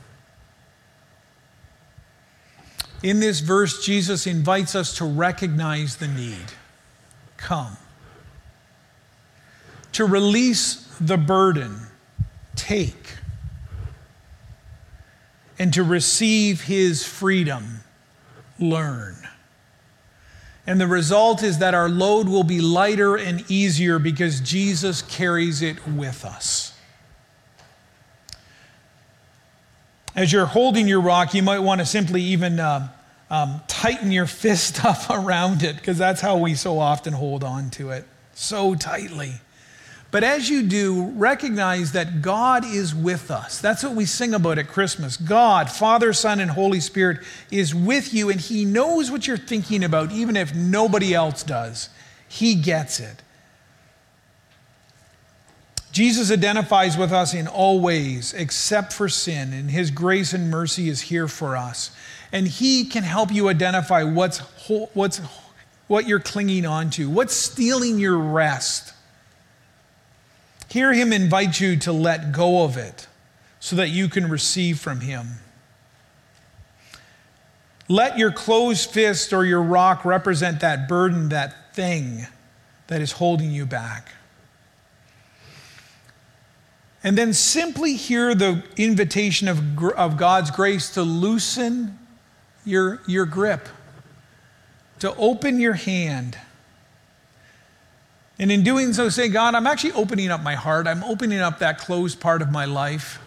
In 3.03 3.19
this 3.19 3.39
verse, 3.39 3.83
Jesus 3.83 4.27
invites 4.27 4.75
us 4.75 4.95
to 4.97 5.05
recognize 5.05 5.97
the 5.97 6.07
need. 6.07 6.53
Come. 7.37 7.77
To 9.93 10.05
release 10.05 10.87
the 10.99 11.17
burden, 11.17 11.79
take. 12.55 13.15
And 15.57 15.73
to 15.73 15.83
receive 15.83 16.61
his 16.61 17.05
freedom, 17.05 17.81
learn. 18.59 19.15
And 20.67 20.79
the 20.79 20.87
result 20.87 21.41
is 21.41 21.57
that 21.57 21.73
our 21.73 21.89
load 21.89 22.29
will 22.29 22.43
be 22.43 22.61
lighter 22.61 23.15
and 23.15 23.43
easier 23.49 23.97
because 23.97 24.39
Jesus 24.41 25.01
carries 25.01 25.61
it 25.61 25.87
with 25.87 26.23
us. 26.23 26.70
As 30.15 30.31
you're 30.31 30.45
holding 30.45 30.87
your 30.87 31.01
rock, 31.01 31.33
you 31.33 31.41
might 31.41 31.59
want 31.59 31.79
to 31.79 31.85
simply 31.85 32.21
even 32.21 32.59
uh, 32.59 32.89
um, 33.29 33.61
tighten 33.67 34.11
your 34.11 34.27
fist 34.27 34.83
up 34.85 35.09
around 35.09 35.63
it 35.63 35.77
because 35.77 35.97
that's 35.97 36.21
how 36.21 36.37
we 36.37 36.55
so 36.55 36.79
often 36.79 37.13
hold 37.13 37.43
on 37.43 37.69
to 37.71 37.91
it 37.91 38.05
so 38.33 38.75
tightly. 38.75 39.33
But 40.11 40.25
as 40.25 40.49
you 40.49 40.63
do, 40.63 41.05
recognize 41.11 41.93
that 41.93 42.21
God 42.21 42.65
is 42.65 42.93
with 42.93 43.31
us. 43.31 43.61
That's 43.61 43.81
what 43.81 43.95
we 43.95 44.05
sing 44.05 44.33
about 44.33 44.57
at 44.57 44.67
Christmas. 44.67 45.15
God, 45.15 45.71
Father, 45.71 46.11
Son, 46.11 46.41
and 46.41 46.51
Holy 46.51 46.81
Spirit 46.81 47.19
is 47.49 47.73
with 47.73 48.13
you, 48.13 48.29
and 48.29 48.41
He 48.41 48.65
knows 48.65 49.09
what 49.09 49.25
you're 49.25 49.37
thinking 49.37 49.85
about, 49.85 50.11
even 50.11 50.35
if 50.35 50.53
nobody 50.53 51.13
else 51.13 51.43
does. 51.43 51.87
He 52.27 52.55
gets 52.55 52.99
it. 52.99 53.23
Jesus 55.91 56.31
identifies 56.31 56.97
with 56.97 57.11
us 57.11 57.33
in 57.33 57.47
all 57.47 57.81
ways 57.81 58.33
except 58.33 58.93
for 58.93 59.09
sin, 59.09 59.53
and 59.53 59.69
His 59.69 59.91
grace 59.91 60.33
and 60.33 60.49
mercy 60.49 60.89
is 60.89 61.01
here 61.01 61.27
for 61.27 61.57
us. 61.57 61.91
And 62.31 62.47
He 62.47 62.85
can 62.85 63.03
help 63.03 63.31
you 63.31 63.49
identify 63.49 64.03
what's, 64.03 64.39
what's, 64.93 65.19
what 65.87 66.07
you're 66.07 66.19
clinging 66.19 66.65
on 66.65 66.89
to, 66.91 67.09
what's 67.09 67.33
stealing 67.33 67.99
your 67.99 68.17
rest 68.17 68.93
Hear 70.71 70.93
him 70.93 71.11
invite 71.11 71.59
you 71.59 71.75
to 71.79 71.91
let 71.91 72.31
go 72.31 72.63
of 72.63 72.77
it 72.77 73.05
so 73.59 73.75
that 73.75 73.89
you 73.89 74.07
can 74.07 74.29
receive 74.29 74.79
from 74.79 75.01
him. 75.01 75.27
Let 77.89 78.17
your 78.17 78.31
closed 78.31 78.89
fist 78.89 79.33
or 79.33 79.43
your 79.43 79.61
rock 79.61 80.05
represent 80.05 80.61
that 80.61 80.87
burden, 80.87 81.27
that 81.27 81.75
thing 81.75 82.25
that 82.87 83.01
is 83.01 83.11
holding 83.11 83.51
you 83.51 83.65
back. 83.65 84.13
And 87.03 87.17
then 87.17 87.33
simply 87.33 87.95
hear 87.95 88.35
the 88.35 88.63
invitation 88.77 89.47
of, 89.47 89.59
of 89.95 90.17
God's 90.17 90.51
grace 90.51 90.93
to 90.93 91.01
loosen 91.01 91.97
your, 92.63 93.01
your 93.07 93.25
grip, 93.25 93.67
to 94.99 95.15
open 95.15 95.59
your 95.59 95.73
hand 95.73 96.37
and 98.41 98.51
in 98.51 98.63
doing 98.63 98.91
so, 98.91 99.07
say, 99.09 99.29
God, 99.29 99.53
I'm 99.53 99.67
actually 99.67 99.91
opening 99.91 100.31
up 100.31 100.41
my 100.41 100.55
heart. 100.55 100.87
I'm 100.87 101.03
opening 101.03 101.39
up 101.39 101.59
that 101.59 101.77
closed 101.77 102.19
part 102.19 102.41
of 102.41 102.51
my 102.51 102.65
life. 102.65 103.19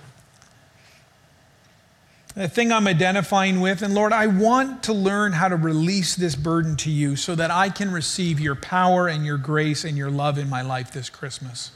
The 2.34 2.48
thing 2.48 2.72
I'm 2.72 2.88
identifying 2.88 3.60
with. 3.60 3.82
And 3.82 3.94
Lord, 3.94 4.12
I 4.12 4.26
want 4.26 4.82
to 4.82 4.92
learn 4.92 5.30
how 5.30 5.46
to 5.46 5.54
release 5.54 6.16
this 6.16 6.34
burden 6.34 6.74
to 6.78 6.90
you 6.90 7.14
so 7.14 7.36
that 7.36 7.52
I 7.52 7.68
can 7.68 7.92
receive 7.92 8.40
your 8.40 8.56
power 8.56 9.06
and 9.06 9.24
your 9.24 9.38
grace 9.38 9.84
and 9.84 9.96
your 9.96 10.10
love 10.10 10.36
in 10.36 10.50
my 10.50 10.62
life 10.62 10.90
this 10.90 11.08
Christmas. 11.08 11.70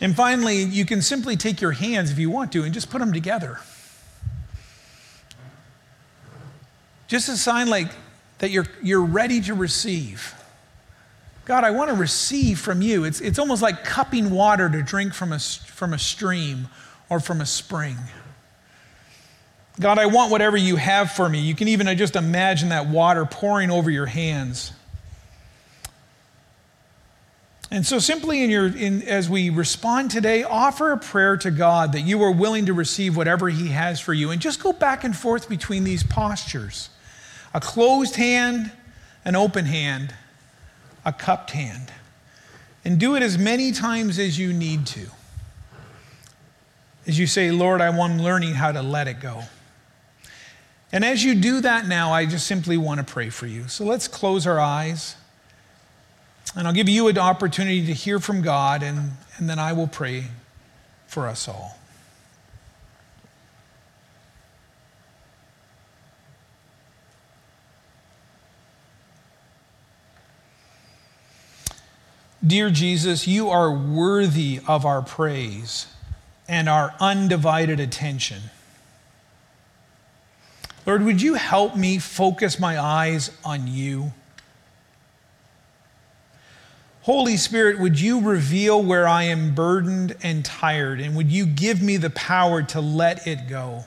And 0.00 0.14
finally, 0.14 0.62
you 0.62 0.84
can 0.84 1.02
simply 1.02 1.36
take 1.36 1.60
your 1.60 1.72
hands 1.72 2.10
if 2.10 2.18
you 2.18 2.30
want 2.30 2.52
to 2.52 2.62
and 2.62 2.74
just 2.74 2.90
put 2.90 2.98
them 2.98 3.12
together. 3.12 3.58
Just 7.06 7.28
a 7.28 7.36
sign 7.36 7.68
like 7.68 7.88
that 8.38 8.50
you're, 8.50 8.66
you're 8.82 9.04
ready 9.04 9.40
to 9.42 9.54
receive. 9.54 10.34
God, 11.44 11.62
I 11.62 11.70
want 11.70 11.90
to 11.90 11.96
receive 11.96 12.58
from 12.58 12.80
you. 12.80 13.04
It's, 13.04 13.20
it's 13.20 13.38
almost 13.38 13.62
like 13.62 13.84
cupping 13.84 14.30
water 14.30 14.68
to 14.68 14.82
drink 14.82 15.14
from 15.14 15.32
a, 15.32 15.38
from 15.38 15.92
a 15.92 15.98
stream 15.98 16.68
or 17.10 17.20
from 17.20 17.40
a 17.40 17.46
spring. 17.46 17.96
God, 19.78 19.98
I 19.98 20.06
want 20.06 20.30
whatever 20.30 20.56
you 20.56 20.76
have 20.76 21.12
for 21.12 21.28
me. 21.28 21.40
You 21.40 21.54
can 21.54 21.68
even 21.68 21.94
just 21.98 22.16
imagine 22.16 22.70
that 22.70 22.88
water 22.88 23.26
pouring 23.26 23.70
over 23.70 23.90
your 23.90 24.06
hands. 24.06 24.72
And 27.74 27.84
so, 27.84 27.98
simply 27.98 28.44
in 28.44 28.50
your, 28.50 28.68
in, 28.68 29.02
as 29.02 29.28
we 29.28 29.50
respond 29.50 30.12
today, 30.12 30.44
offer 30.44 30.92
a 30.92 30.96
prayer 30.96 31.36
to 31.38 31.50
God 31.50 31.90
that 31.94 32.02
you 32.02 32.22
are 32.22 32.30
willing 32.30 32.66
to 32.66 32.72
receive 32.72 33.16
whatever 33.16 33.48
He 33.48 33.70
has 33.70 33.98
for 33.98 34.12
you. 34.12 34.30
And 34.30 34.40
just 34.40 34.62
go 34.62 34.72
back 34.72 35.02
and 35.02 35.14
forth 35.14 35.48
between 35.48 35.82
these 35.82 36.04
postures 36.04 36.88
a 37.52 37.58
closed 37.60 38.14
hand, 38.14 38.70
an 39.24 39.34
open 39.34 39.64
hand, 39.64 40.14
a 41.04 41.12
cupped 41.12 41.50
hand. 41.50 41.90
And 42.84 43.00
do 43.00 43.16
it 43.16 43.24
as 43.24 43.38
many 43.38 43.72
times 43.72 44.20
as 44.20 44.38
you 44.38 44.52
need 44.52 44.86
to. 44.86 45.06
As 47.08 47.18
you 47.18 47.26
say, 47.26 47.50
Lord, 47.50 47.80
I 47.80 47.90
want 47.90 48.20
learning 48.20 48.54
how 48.54 48.70
to 48.70 48.82
let 48.82 49.08
it 49.08 49.18
go. 49.18 49.42
And 50.92 51.04
as 51.04 51.24
you 51.24 51.34
do 51.34 51.60
that 51.62 51.88
now, 51.88 52.12
I 52.12 52.24
just 52.24 52.46
simply 52.46 52.76
want 52.76 53.04
to 53.04 53.04
pray 53.04 53.30
for 53.30 53.48
you. 53.48 53.66
So 53.66 53.84
let's 53.84 54.06
close 54.06 54.46
our 54.46 54.60
eyes. 54.60 55.16
And 56.56 56.68
I'll 56.68 56.74
give 56.74 56.88
you 56.88 57.08
an 57.08 57.18
opportunity 57.18 57.84
to 57.86 57.92
hear 57.92 58.20
from 58.20 58.42
God, 58.42 58.82
and, 58.82 59.12
and 59.38 59.50
then 59.50 59.58
I 59.58 59.72
will 59.72 59.88
pray 59.88 60.26
for 61.06 61.26
us 61.26 61.48
all. 61.48 61.78
Dear 72.46 72.68
Jesus, 72.70 73.26
you 73.26 73.48
are 73.48 73.72
worthy 73.72 74.60
of 74.68 74.84
our 74.84 75.00
praise 75.00 75.86
and 76.46 76.68
our 76.68 76.94
undivided 77.00 77.80
attention. 77.80 78.42
Lord, 80.84 81.02
would 81.04 81.22
you 81.22 81.34
help 81.34 81.74
me 81.74 81.98
focus 81.98 82.60
my 82.60 82.78
eyes 82.78 83.30
on 83.44 83.66
you? 83.66 84.12
Holy 87.04 87.36
Spirit, 87.36 87.78
would 87.78 88.00
you 88.00 88.18
reveal 88.22 88.82
where 88.82 89.06
I 89.06 89.24
am 89.24 89.54
burdened 89.54 90.16
and 90.22 90.42
tired, 90.42 91.02
and 91.02 91.14
would 91.14 91.30
you 91.30 91.44
give 91.44 91.82
me 91.82 91.98
the 91.98 92.08
power 92.08 92.62
to 92.62 92.80
let 92.80 93.26
it 93.26 93.46
go? 93.46 93.84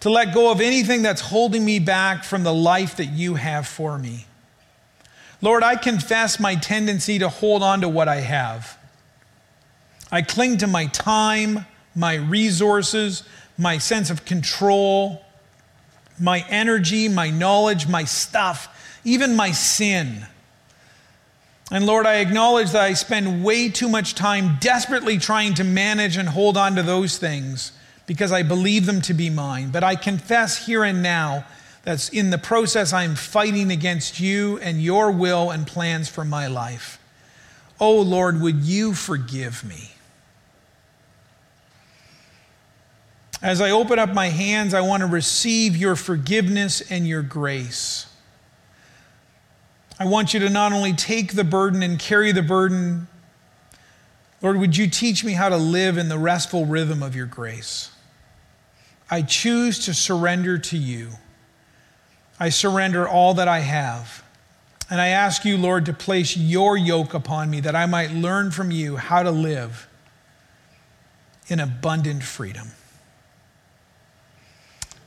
To 0.00 0.10
let 0.10 0.32
go 0.32 0.52
of 0.52 0.60
anything 0.60 1.02
that's 1.02 1.20
holding 1.20 1.64
me 1.64 1.80
back 1.80 2.22
from 2.22 2.44
the 2.44 2.54
life 2.54 2.96
that 2.98 3.06
you 3.06 3.34
have 3.34 3.66
for 3.66 3.98
me. 3.98 4.26
Lord, 5.42 5.64
I 5.64 5.74
confess 5.74 6.38
my 6.38 6.54
tendency 6.54 7.18
to 7.18 7.28
hold 7.28 7.64
on 7.64 7.80
to 7.80 7.88
what 7.88 8.06
I 8.06 8.20
have. 8.20 8.78
I 10.12 10.22
cling 10.22 10.58
to 10.58 10.68
my 10.68 10.86
time, 10.86 11.66
my 11.96 12.14
resources, 12.14 13.24
my 13.58 13.78
sense 13.78 14.10
of 14.10 14.24
control, 14.24 15.24
my 16.20 16.44
energy, 16.48 17.08
my 17.08 17.30
knowledge, 17.30 17.88
my 17.88 18.04
stuff, 18.04 19.00
even 19.02 19.34
my 19.34 19.50
sin. 19.50 20.24
And 21.70 21.84
Lord, 21.84 22.06
I 22.06 22.16
acknowledge 22.16 22.70
that 22.70 22.82
I 22.82 22.92
spend 22.92 23.44
way 23.44 23.68
too 23.68 23.88
much 23.88 24.14
time 24.14 24.56
desperately 24.60 25.18
trying 25.18 25.54
to 25.54 25.64
manage 25.64 26.16
and 26.16 26.28
hold 26.28 26.56
on 26.56 26.76
to 26.76 26.82
those 26.82 27.18
things 27.18 27.72
because 28.06 28.30
I 28.30 28.42
believe 28.42 28.86
them 28.86 29.00
to 29.02 29.14
be 29.14 29.30
mine. 29.30 29.70
But 29.70 29.82
I 29.82 29.96
confess 29.96 30.66
here 30.66 30.84
and 30.84 31.02
now 31.02 31.44
that 31.82 32.12
in 32.12 32.30
the 32.30 32.38
process 32.38 32.92
I'm 32.92 33.16
fighting 33.16 33.72
against 33.72 34.20
you 34.20 34.58
and 34.58 34.80
your 34.80 35.10
will 35.10 35.50
and 35.50 35.66
plans 35.66 36.08
for 36.08 36.24
my 36.24 36.46
life. 36.46 37.00
Oh 37.80 38.00
Lord, 38.00 38.40
would 38.40 38.62
you 38.62 38.94
forgive 38.94 39.64
me? 39.64 39.90
As 43.42 43.60
I 43.60 43.70
open 43.70 43.98
up 43.98 44.14
my 44.14 44.28
hands, 44.28 44.72
I 44.72 44.80
want 44.80 45.02
to 45.02 45.06
receive 45.06 45.76
your 45.76 45.94
forgiveness 45.94 46.80
and 46.90 47.06
your 47.06 47.22
grace. 47.22 48.05
I 49.98 50.06
want 50.06 50.34
you 50.34 50.40
to 50.40 50.50
not 50.50 50.72
only 50.72 50.92
take 50.92 51.34
the 51.34 51.44
burden 51.44 51.82
and 51.82 51.98
carry 51.98 52.32
the 52.32 52.42
burden, 52.42 53.08
Lord, 54.42 54.58
would 54.58 54.76
you 54.76 54.88
teach 54.88 55.24
me 55.24 55.32
how 55.32 55.48
to 55.48 55.56
live 55.56 55.96
in 55.96 56.08
the 56.08 56.18
restful 56.18 56.66
rhythm 56.66 57.02
of 57.02 57.16
your 57.16 57.26
grace? 57.26 57.90
I 59.10 59.22
choose 59.22 59.86
to 59.86 59.94
surrender 59.94 60.58
to 60.58 60.76
you. 60.76 61.10
I 62.38 62.50
surrender 62.50 63.08
all 63.08 63.34
that 63.34 63.48
I 63.48 63.60
have. 63.60 64.22
And 64.90 65.00
I 65.00 65.08
ask 65.08 65.44
you, 65.44 65.56
Lord, 65.56 65.86
to 65.86 65.92
place 65.92 66.36
your 66.36 66.76
yoke 66.76 67.14
upon 67.14 67.50
me 67.50 67.60
that 67.60 67.74
I 67.74 67.86
might 67.86 68.12
learn 68.12 68.50
from 68.50 68.70
you 68.70 68.96
how 68.96 69.22
to 69.22 69.30
live 69.30 69.88
in 71.48 71.58
abundant 71.58 72.22
freedom. 72.22 72.68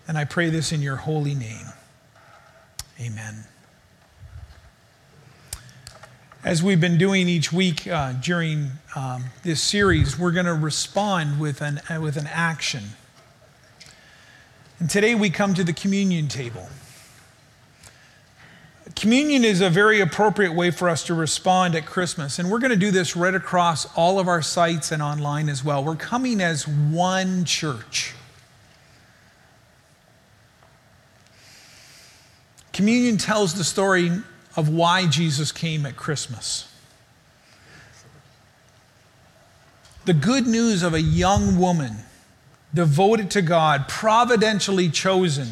And 0.07 0.17
I 0.17 0.25
pray 0.25 0.49
this 0.49 0.71
in 0.71 0.81
your 0.81 0.95
holy 0.95 1.35
name. 1.35 1.67
Amen. 2.99 3.45
As 6.41 6.63
we've 6.63 6.79
been 6.79 6.97
doing 6.97 7.27
each 7.27 7.51
week 7.51 7.85
uh, 7.85 8.13
during 8.13 8.71
um, 8.95 9.25
this 9.43 9.61
series, 9.61 10.17
we're 10.17 10.31
going 10.31 10.45
to 10.45 10.53
respond 10.53 11.37
with 11.37 11.61
an, 11.61 11.81
uh, 11.89 11.99
with 11.99 12.15
an 12.15 12.27
action. 12.27 12.83
And 14.79 14.89
today 14.89 15.15
we 15.15 15.29
come 15.29 15.53
to 15.53 15.65
the 15.65 15.73
communion 15.73 16.29
table. 16.29 16.69
Communion 18.95 19.43
is 19.43 19.59
a 19.59 19.69
very 19.69 19.99
appropriate 19.99 20.53
way 20.53 20.71
for 20.71 20.87
us 20.87 21.03
to 21.07 21.13
respond 21.13 21.75
at 21.75 21.85
Christmas. 21.85 22.39
And 22.39 22.49
we're 22.49 22.59
going 22.59 22.71
to 22.71 22.77
do 22.77 22.91
this 22.91 23.17
right 23.17 23.35
across 23.35 23.85
all 23.97 24.17
of 24.17 24.29
our 24.29 24.41
sites 24.41 24.93
and 24.93 25.03
online 25.03 25.49
as 25.49 25.61
well. 25.61 25.83
We're 25.83 25.97
coming 25.97 26.39
as 26.39 26.65
one 26.65 27.43
church. 27.43 28.13
Communion 32.71 33.17
tells 33.17 33.55
the 33.55 33.65
story 33.65 34.21
of 34.59 34.67
why 34.67 35.07
Jesus 35.07 35.53
came 35.53 35.85
at 35.85 35.95
Christmas. 35.95 36.69
The 40.03 40.13
good 40.13 40.45
news 40.45 40.83
of 40.83 40.93
a 40.93 41.01
young 41.01 41.57
woman 41.57 41.93
devoted 42.73 43.31
to 43.31 43.41
God, 43.41 43.87
providentially 43.87 44.89
chosen 44.89 45.47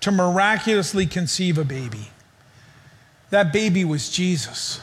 to 0.00 0.10
miraculously 0.10 1.06
conceive 1.06 1.56
a 1.56 1.64
baby. 1.64 2.10
That 3.30 3.52
baby 3.52 3.84
was 3.84 4.10
Jesus. 4.10 4.80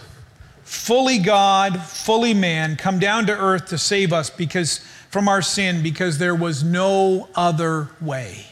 Fully 0.63 1.19
God, 1.19 1.81
fully 1.81 2.33
man, 2.33 2.77
come 2.77 2.97
down 2.97 3.25
to 3.25 3.37
earth 3.37 3.67
to 3.67 3.77
save 3.77 4.13
us 4.13 4.29
because 4.29 4.77
from 5.09 5.27
our 5.27 5.41
sin 5.41 5.83
because 5.83 6.17
there 6.17 6.35
was 6.35 6.63
no 6.63 7.27
other 7.35 7.89
way. 7.99 8.45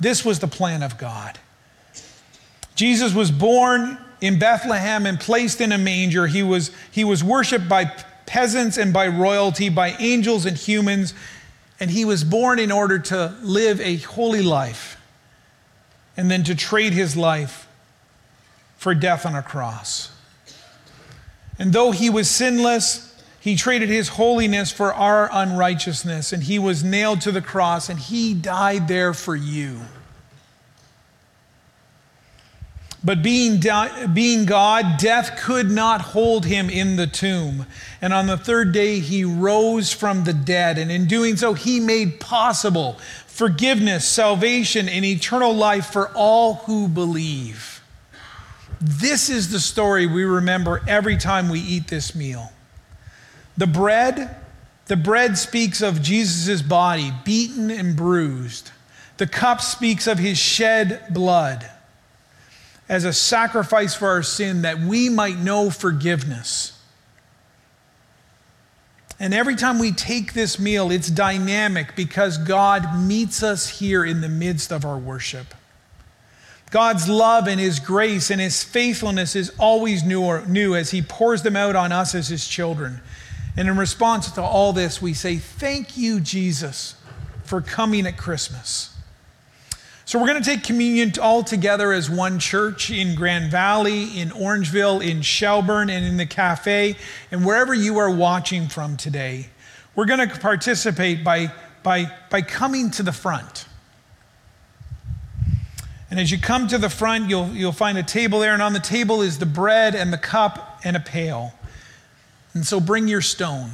This 0.00 0.24
was 0.24 0.40
the 0.40 0.48
plan 0.48 0.82
of 0.82 0.98
God. 0.98 1.38
Jesus 2.74 3.12
was 3.12 3.30
born 3.30 3.98
in 4.20 4.38
Bethlehem 4.38 5.06
and 5.06 5.18
placed 5.18 5.60
in 5.60 5.72
a 5.72 5.78
manger. 5.78 6.26
He 6.26 6.42
was, 6.42 6.70
he 6.90 7.04
was 7.04 7.22
worshiped 7.22 7.68
by 7.68 7.92
peasants 8.26 8.76
and 8.76 8.92
by 8.92 9.08
royalty, 9.08 9.68
by 9.68 9.90
angels 9.98 10.44
and 10.46 10.56
humans. 10.56 11.14
And 11.80 11.90
he 11.90 12.04
was 12.04 12.24
born 12.24 12.58
in 12.58 12.72
order 12.72 12.98
to 12.98 13.36
live 13.42 13.80
a 13.80 13.96
holy 13.96 14.42
life 14.42 15.00
and 16.16 16.30
then 16.30 16.42
to 16.44 16.54
trade 16.54 16.92
his 16.92 17.16
life 17.16 17.68
for 18.76 18.94
death 18.94 19.24
on 19.24 19.34
a 19.34 19.42
cross. 19.42 20.10
And 21.58 21.72
though 21.72 21.92
he 21.92 22.10
was 22.10 22.28
sinless, 22.28 23.04
he 23.40 23.56
traded 23.56 23.88
his 23.88 24.08
holiness 24.08 24.70
for 24.70 24.92
our 24.92 25.28
unrighteousness, 25.32 26.32
and 26.32 26.42
he 26.42 26.58
was 26.58 26.84
nailed 26.84 27.20
to 27.22 27.32
the 27.32 27.40
cross, 27.40 27.88
and 27.88 27.98
he 27.98 28.34
died 28.34 28.88
there 28.88 29.14
for 29.14 29.34
you. 29.34 29.80
But 33.02 33.22
being, 33.22 33.62
being 34.12 34.44
God, 34.44 34.98
death 34.98 35.38
could 35.38 35.70
not 35.70 36.00
hold 36.00 36.44
him 36.46 36.68
in 36.68 36.96
the 36.96 37.06
tomb. 37.06 37.66
And 38.02 38.12
on 38.12 38.26
the 38.26 38.36
third 38.36 38.72
day, 38.72 38.98
he 38.98 39.24
rose 39.24 39.92
from 39.92 40.24
the 40.24 40.32
dead. 40.32 40.78
And 40.78 40.90
in 40.90 41.06
doing 41.06 41.36
so, 41.36 41.54
he 41.54 41.78
made 41.78 42.18
possible 42.18 42.98
forgiveness, 43.26 44.06
salvation, 44.06 44.88
and 44.88 45.04
eternal 45.04 45.54
life 45.54 45.86
for 45.86 46.08
all 46.16 46.54
who 46.54 46.88
believe. 46.88 47.80
This 48.80 49.30
is 49.30 49.52
the 49.52 49.60
story 49.60 50.06
we 50.06 50.24
remember 50.24 50.82
every 50.88 51.16
time 51.16 51.48
we 51.48 51.60
eat 51.60 51.86
this 51.86 52.16
meal. 52.16 52.52
The 53.56 53.66
bread, 53.68 54.36
the 54.86 54.96
bread 54.96 55.38
speaks 55.38 55.82
of 55.82 56.02
Jesus' 56.02 56.62
body, 56.62 57.12
beaten 57.24 57.70
and 57.70 57.94
bruised. 57.94 58.72
The 59.18 59.26
cup 59.28 59.60
speaks 59.60 60.08
of 60.08 60.18
his 60.18 60.38
shed 60.38 61.02
blood 61.10 61.68
as 62.88 63.04
a 63.04 63.12
sacrifice 63.12 63.94
for 63.94 64.08
our 64.08 64.22
sin 64.22 64.62
that 64.62 64.80
we 64.80 65.08
might 65.08 65.38
know 65.38 65.70
forgiveness. 65.70 66.78
And 69.20 69.34
every 69.34 69.56
time 69.56 69.78
we 69.78 69.92
take 69.92 70.32
this 70.32 70.58
meal, 70.58 70.90
it's 70.90 71.08
dynamic 71.08 71.96
because 71.96 72.38
God 72.38 72.98
meets 72.98 73.42
us 73.42 73.68
here 73.80 74.04
in 74.04 74.20
the 74.20 74.28
midst 74.28 74.72
of 74.72 74.84
our 74.84 74.98
worship. 74.98 75.54
God's 76.70 77.08
love 77.08 77.48
and 77.48 77.58
His 77.58 77.80
grace 77.80 78.30
and 78.30 78.40
His 78.40 78.62
faithfulness 78.62 79.34
is 79.34 79.52
always 79.58 80.04
new, 80.04 80.44
new 80.46 80.74
as 80.74 80.90
He 80.90 81.02
pours 81.02 81.42
them 81.42 81.56
out 81.56 81.74
on 81.76 81.92
us 81.92 82.14
as 82.14 82.28
His 82.28 82.46
children. 82.46 83.00
And 83.56 83.68
in 83.68 83.76
response 83.76 84.30
to 84.32 84.42
all 84.42 84.72
this, 84.72 85.02
we 85.02 85.14
say, 85.14 85.36
Thank 85.36 85.96
you, 85.96 86.20
Jesus, 86.20 86.94
for 87.42 87.60
coming 87.60 88.06
at 88.06 88.16
Christmas. 88.16 88.94
So, 90.08 90.18
we're 90.18 90.28
going 90.28 90.42
to 90.42 90.50
take 90.50 90.64
communion 90.64 91.12
all 91.20 91.44
together 91.44 91.92
as 91.92 92.08
one 92.08 92.38
church 92.38 92.90
in 92.90 93.14
Grand 93.14 93.50
Valley, 93.50 94.18
in 94.18 94.30
Orangeville, 94.30 95.06
in 95.06 95.20
Shelburne, 95.20 95.90
and 95.90 96.02
in 96.02 96.16
the 96.16 96.24
cafe, 96.24 96.96
and 97.30 97.44
wherever 97.44 97.74
you 97.74 97.98
are 97.98 98.10
watching 98.10 98.68
from 98.68 98.96
today. 98.96 99.50
We're 99.94 100.06
going 100.06 100.26
to 100.26 100.38
participate 100.38 101.22
by, 101.22 101.52
by, 101.82 102.10
by 102.30 102.40
coming 102.40 102.90
to 102.92 103.02
the 103.02 103.12
front. 103.12 103.66
And 106.10 106.18
as 106.18 106.30
you 106.30 106.40
come 106.40 106.68
to 106.68 106.78
the 106.78 106.88
front, 106.88 107.28
you'll, 107.28 107.50
you'll 107.50 107.72
find 107.72 107.98
a 107.98 108.02
table 108.02 108.38
there, 108.38 108.54
and 108.54 108.62
on 108.62 108.72
the 108.72 108.80
table 108.80 109.20
is 109.20 109.38
the 109.38 109.44
bread 109.44 109.94
and 109.94 110.10
the 110.10 110.16
cup 110.16 110.80
and 110.84 110.96
a 110.96 111.00
pail. 111.00 111.52
And 112.54 112.66
so 112.66 112.80
bring 112.80 113.08
your 113.08 113.20
stone. 113.20 113.72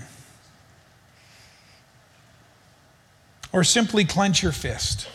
Or 3.52 3.62
simply 3.62 4.04
clench 4.04 4.42
your 4.42 4.50
fist. 4.50 5.06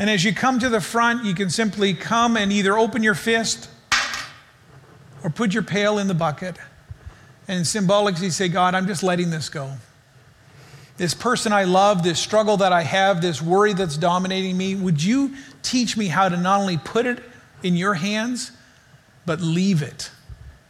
And 0.00 0.08
as 0.08 0.24
you 0.24 0.34
come 0.34 0.58
to 0.60 0.70
the 0.70 0.80
front, 0.80 1.26
you 1.26 1.34
can 1.34 1.50
simply 1.50 1.92
come 1.92 2.38
and 2.38 2.50
either 2.50 2.78
open 2.78 3.02
your 3.02 3.14
fist 3.14 3.68
or 5.22 5.28
put 5.28 5.52
your 5.52 5.62
pail 5.62 5.98
in 5.98 6.08
the 6.08 6.14
bucket 6.14 6.56
and 7.46 7.66
symbolically 7.66 8.30
say, 8.30 8.48
God, 8.48 8.74
I'm 8.74 8.86
just 8.86 9.02
letting 9.02 9.28
this 9.28 9.50
go. 9.50 9.74
This 10.96 11.12
person 11.12 11.52
I 11.52 11.64
love, 11.64 12.02
this 12.02 12.18
struggle 12.18 12.56
that 12.56 12.72
I 12.72 12.80
have, 12.80 13.20
this 13.20 13.42
worry 13.42 13.74
that's 13.74 13.98
dominating 13.98 14.56
me, 14.56 14.74
would 14.74 15.04
you 15.04 15.34
teach 15.62 15.98
me 15.98 16.06
how 16.06 16.30
to 16.30 16.36
not 16.38 16.60
only 16.60 16.78
put 16.78 17.04
it 17.04 17.22
in 17.62 17.76
your 17.76 17.92
hands, 17.92 18.52
but 19.26 19.42
leave 19.42 19.82
it 19.82 20.10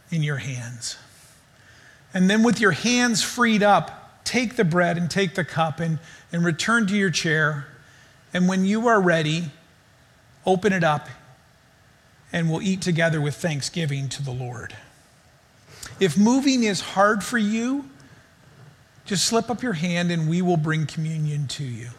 in 0.09 0.23
your 0.23 0.37
hands? 0.37 0.97
And 2.13 2.29
then, 2.29 2.43
with 2.43 2.59
your 2.59 2.71
hands 2.71 3.23
freed 3.23 3.63
up, 3.63 4.25
take 4.25 4.57
the 4.57 4.65
bread 4.65 4.97
and 4.97 5.09
take 5.09 5.35
the 5.35 5.45
cup 5.45 5.79
and, 5.79 5.99
and 6.33 6.43
return 6.43 6.85
to 6.87 6.97
your 6.97 7.11
chair 7.11 7.67
and 8.33 8.47
when 8.47 8.65
you 8.65 8.87
are 8.87 9.01
ready, 9.01 9.45
open 10.45 10.73
it 10.73 10.83
up 10.83 11.07
and 12.33 12.49
we'll 12.49 12.61
eat 12.61 12.81
together 12.81 13.19
with 13.19 13.35
thanksgiving 13.35 14.07
to 14.09 14.23
the 14.23 14.31
Lord. 14.31 14.75
If 15.99 16.17
moving 16.17 16.63
is 16.63 16.81
hard 16.81 17.23
for 17.23 17.37
you, 17.37 17.85
just 19.05 19.25
slip 19.25 19.49
up 19.49 19.61
your 19.61 19.73
hand 19.73 20.11
and 20.11 20.29
we 20.29 20.41
will 20.41 20.57
bring 20.57 20.85
communion 20.85 21.47
to 21.49 21.63
you. 21.63 21.89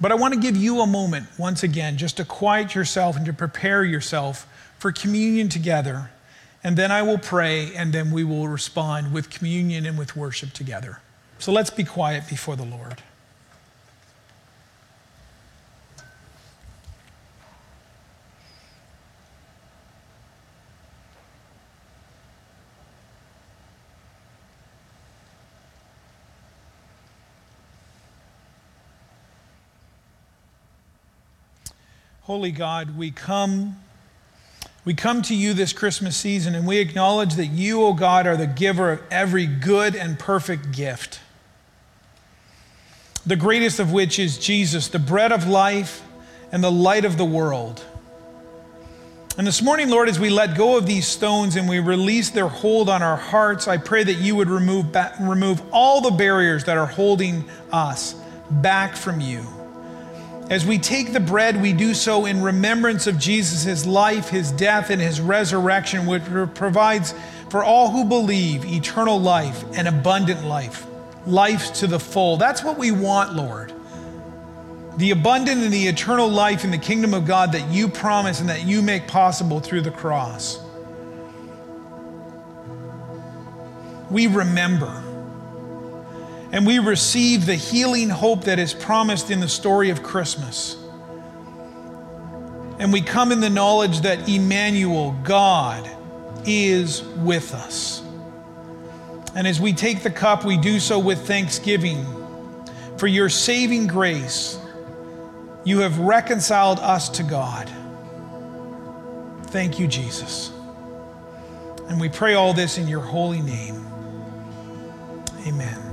But 0.00 0.10
I 0.10 0.16
want 0.16 0.34
to 0.34 0.40
give 0.40 0.56
you 0.56 0.80
a 0.80 0.86
moment 0.86 1.28
once 1.38 1.62
again 1.62 1.96
just 1.96 2.16
to 2.16 2.24
quiet 2.24 2.74
yourself 2.74 3.16
and 3.16 3.24
to 3.26 3.32
prepare 3.32 3.84
yourself 3.84 4.48
for 4.78 4.90
communion 4.90 5.48
together. 5.48 6.10
And 6.64 6.76
then 6.76 6.90
I 6.90 7.02
will 7.02 7.18
pray, 7.18 7.74
and 7.74 7.92
then 7.92 8.10
we 8.10 8.24
will 8.24 8.48
respond 8.48 9.12
with 9.12 9.30
communion 9.30 9.84
and 9.84 9.98
with 9.98 10.16
worship 10.16 10.52
together. 10.52 11.00
So 11.38 11.52
let's 11.52 11.70
be 11.70 11.84
quiet 11.84 12.28
before 12.28 12.56
the 12.56 12.64
Lord. 12.64 13.02
Holy 32.32 32.50
God, 32.50 32.96
we 32.96 33.10
come 33.10 33.76
we 34.86 34.94
come 34.94 35.20
to 35.20 35.34
you 35.34 35.52
this 35.52 35.74
Christmas 35.74 36.16
season 36.16 36.54
and 36.54 36.66
we 36.66 36.78
acknowledge 36.78 37.34
that 37.34 37.48
you, 37.48 37.82
O 37.82 37.88
oh 37.88 37.92
God, 37.92 38.26
are 38.26 38.38
the 38.38 38.46
giver 38.46 38.92
of 38.92 39.02
every 39.10 39.44
good 39.44 39.94
and 39.94 40.18
perfect 40.18 40.72
gift. 40.72 41.20
The 43.26 43.36
greatest 43.36 43.80
of 43.80 43.92
which 43.92 44.18
is 44.18 44.38
Jesus, 44.38 44.88
the 44.88 44.98
bread 44.98 45.30
of 45.30 45.46
life 45.46 46.00
and 46.50 46.64
the 46.64 46.72
light 46.72 47.04
of 47.04 47.18
the 47.18 47.24
world. 47.26 47.84
And 49.36 49.46
this 49.46 49.60
morning, 49.60 49.90
Lord, 49.90 50.08
as 50.08 50.18
we 50.18 50.30
let 50.30 50.56
go 50.56 50.78
of 50.78 50.86
these 50.86 51.06
stones 51.06 51.56
and 51.56 51.68
we 51.68 51.80
release 51.80 52.30
their 52.30 52.48
hold 52.48 52.88
on 52.88 53.02
our 53.02 53.18
hearts, 53.18 53.68
I 53.68 53.76
pray 53.76 54.04
that 54.04 54.14
you 54.14 54.36
would 54.36 54.48
remove, 54.48 54.86
remove 55.20 55.60
all 55.70 56.00
the 56.00 56.12
barriers 56.12 56.64
that 56.64 56.78
are 56.78 56.86
holding 56.86 57.44
us 57.70 58.14
back 58.50 58.96
from 58.96 59.20
you. 59.20 59.44
As 60.50 60.66
we 60.66 60.78
take 60.78 61.12
the 61.12 61.20
bread, 61.20 61.60
we 61.62 61.72
do 61.72 61.94
so 61.94 62.26
in 62.26 62.42
remembrance 62.42 63.06
of 63.06 63.18
Jesus' 63.18 63.86
life, 63.86 64.28
his 64.28 64.52
death, 64.52 64.90
and 64.90 65.00
his 65.00 65.20
resurrection, 65.20 66.06
which 66.06 66.24
provides 66.54 67.14
for 67.48 67.64
all 67.64 67.90
who 67.90 68.04
believe 68.04 68.64
eternal 68.64 69.20
life 69.20 69.64
and 69.74 69.86
abundant 69.86 70.44
life, 70.44 70.86
life 71.26 71.72
to 71.74 71.86
the 71.86 71.98
full. 71.98 72.36
That's 72.36 72.62
what 72.62 72.78
we 72.78 72.90
want, 72.90 73.34
Lord. 73.34 73.72
The 74.96 75.10
abundant 75.10 75.62
and 75.62 75.72
the 75.72 75.86
eternal 75.86 76.28
life 76.28 76.64
in 76.64 76.70
the 76.70 76.78
kingdom 76.78 77.14
of 77.14 77.26
God 77.26 77.52
that 77.52 77.70
you 77.70 77.88
promise 77.88 78.40
and 78.40 78.48
that 78.50 78.66
you 78.66 78.82
make 78.82 79.06
possible 79.06 79.60
through 79.60 79.82
the 79.82 79.90
cross. 79.90 80.58
We 84.10 84.26
remember 84.26 85.01
and 86.52 86.66
we 86.66 86.78
receive 86.78 87.46
the 87.46 87.54
healing 87.54 88.10
hope 88.10 88.44
that 88.44 88.58
is 88.58 88.74
promised 88.74 89.30
in 89.30 89.40
the 89.40 89.48
story 89.48 89.88
of 89.88 90.02
Christmas. 90.02 90.76
And 92.78 92.92
we 92.92 93.00
come 93.00 93.32
in 93.32 93.40
the 93.40 93.50
knowledge 93.50 94.02
that 94.02 94.28
Emmanuel, 94.28 95.12
God, 95.24 95.88
is 96.44 97.02
with 97.02 97.54
us. 97.54 98.02
And 99.34 99.46
as 99.46 99.60
we 99.60 99.72
take 99.72 100.02
the 100.02 100.10
cup, 100.10 100.44
we 100.44 100.58
do 100.58 100.78
so 100.78 100.98
with 100.98 101.26
thanksgiving 101.26 102.04
for 102.98 103.06
your 103.06 103.30
saving 103.30 103.86
grace. 103.86 104.58
You 105.64 105.78
have 105.78 105.98
reconciled 105.98 106.80
us 106.80 107.08
to 107.10 107.22
God. 107.22 107.70
Thank 109.46 109.78
you, 109.78 109.86
Jesus. 109.86 110.52
And 111.88 112.00
we 112.00 112.08
pray 112.08 112.34
all 112.34 112.52
this 112.52 112.78
in 112.78 112.88
your 112.88 113.00
holy 113.00 113.40
name. 113.40 113.86
Amen. 115.46 115.91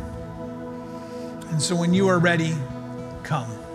And 1.51 1.61
so 1.61 1.75
when 1.75 1.93
you 1.93 2.07
are 2.07 2.19
ready, 2.19 2.55
come. 3.23 3.68